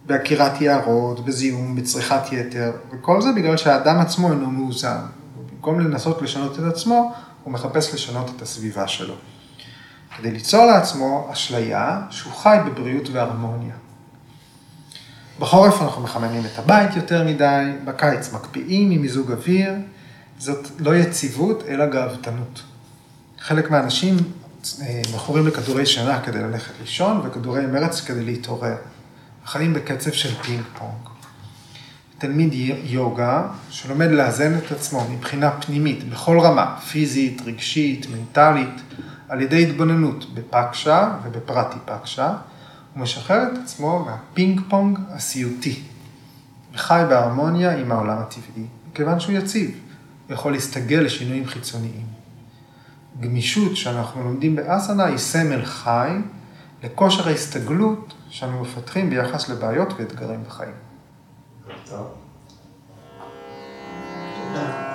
בעקירת 0.06 0.62
יערות, 0.62 1.26
בזיהום, 1.26 1.76
בצריכת 1.76 2.22
יתר, 2.32 2.72
וכל 2.92 3.22
זה 3.22 3.30
בגלל 3.36 3.58
שהאדם 3.58 4.00
עצמו 4.00 4.32
אינו 4.32 4.52
מאוזן. 4.52 5.02
במקום 5.52 5.80
לנסות 5.80 6.22
לשנות 6.22 6.60
את 6.60 6.64
עצמו, 6.64 7.14
הוא 7.44 7.54
מחפש 7.54 7.94
לשנות 7.94 8.32
את 8.36 8.42
הסביבה 8.42 8.88
שלו. 8.88 9.14
כדי 10.18 10.32
ליצור 10.32 10.66
לעצמו 10.66 11.30
אשליה 11.34 12.02
שהוא 12.10 12.34
חי 12.34 12.58
בבריאות 12.66 13.10
והרמוניה. 13.10 13.74
בחורף 15.40 15.82
אנחנו 15.82 16.02
מחממים 16.02 16.46
את 16.46 16.60
הבית 16.60 16.96
יותר 16.96 17.24
מדי, 17.24 17.72
בקיץ 17.86 18.34
מקפיאים 18.34 18.92
עם 18.92 19.02
מיזוג 19.02 19.32
אוויר, 19.32 19.74
זאת 20.40 20.68
לא 20.80 20.96
יציבות 20.96 21.64
אלא 21.68 21.86
גאוותנות. 21.86 22.64
חלק 23.40 23.72
מהאנשים 23.72 24.16
אה, 24.82 25.02
מכורים 25.16 25.48
לכדורי 25.48 25.86
שינה 25.86 26.22
כדי 26.22 26.40
ללכת 26.40 26.74
לישון 26.82 27.22
וכדורי 27.24 27.66
מרץ 27.66 28.02
כדי 28.02 28.24
להתעורר. 28.24 28.76
חיים 29.46 29.74
בקצב 29.74 30.12
של 30.12 30.36
פינג 30.36 30.64
פונג. 30.78 31.10
תלמיד 32.18 32.54
יוגה 32.84 33.48
שלומד 33.70 34.08
לאזן 34.12 34.58
את 34.58 34.72
עצמו 34.72 35.08
מבחינה 35.10 35.52
פנימית 35.52 36.10
בכל 36.10 36.40
רמה, 36.40 36.78
פיזית, 36.92 37.42
רגשית, 37.46 38.08
מנטלית, 38.12 38.82
על 39.30 39.42
ידי 39.42 39.64
התבוננות 39.64 40.34
בפקשה 40.34 41.12
ובפרטי 41.24 41.78
פקשה, 41.86 42.34
הוא 42.94 43.04
משחרר 43.04 43.44
את 43.44 43.58
עצמו 43.64 44.06
מהפינג 44.06 44.62
פונג 44.70 45.00
הסיוטי, 45.10 45.82
וחי 46.74 47.04
בהרמוניה 47.10 47.78
עם 47.78 47.92
העולם 47.92 48.18
הטבעי, 48.18 48.66
מכיוון 48.92 49.20
שהוא 49.20 49.36
יציב, 49.36 49.72
יכול 50.30 50.52
להסתגל 50.52 51.00
לשינויים 51.00 51.46
חיצוניים. 51.46 52.06
גמישות 53.20 53.76
שאנחנו 53.76 54.24
לומדים 54.24 54.56
באסנה 54.56 55.06
היא 55.06 55.18
סמל 55.18 55.66
חי 55.66 56.12
לכושר 56.84 57.28
ההסתגלות 57.28 58.14
שאנו 58.30 58.62
מפתחים 58.62 59.10
ביחס 59.10 59.50
לבעיות 59.50 59.94
ואתגרים 59.98 60.44
בחיים. 60.44 60.74
טוב. 61.86 62.08
תודה. 64.36 64.87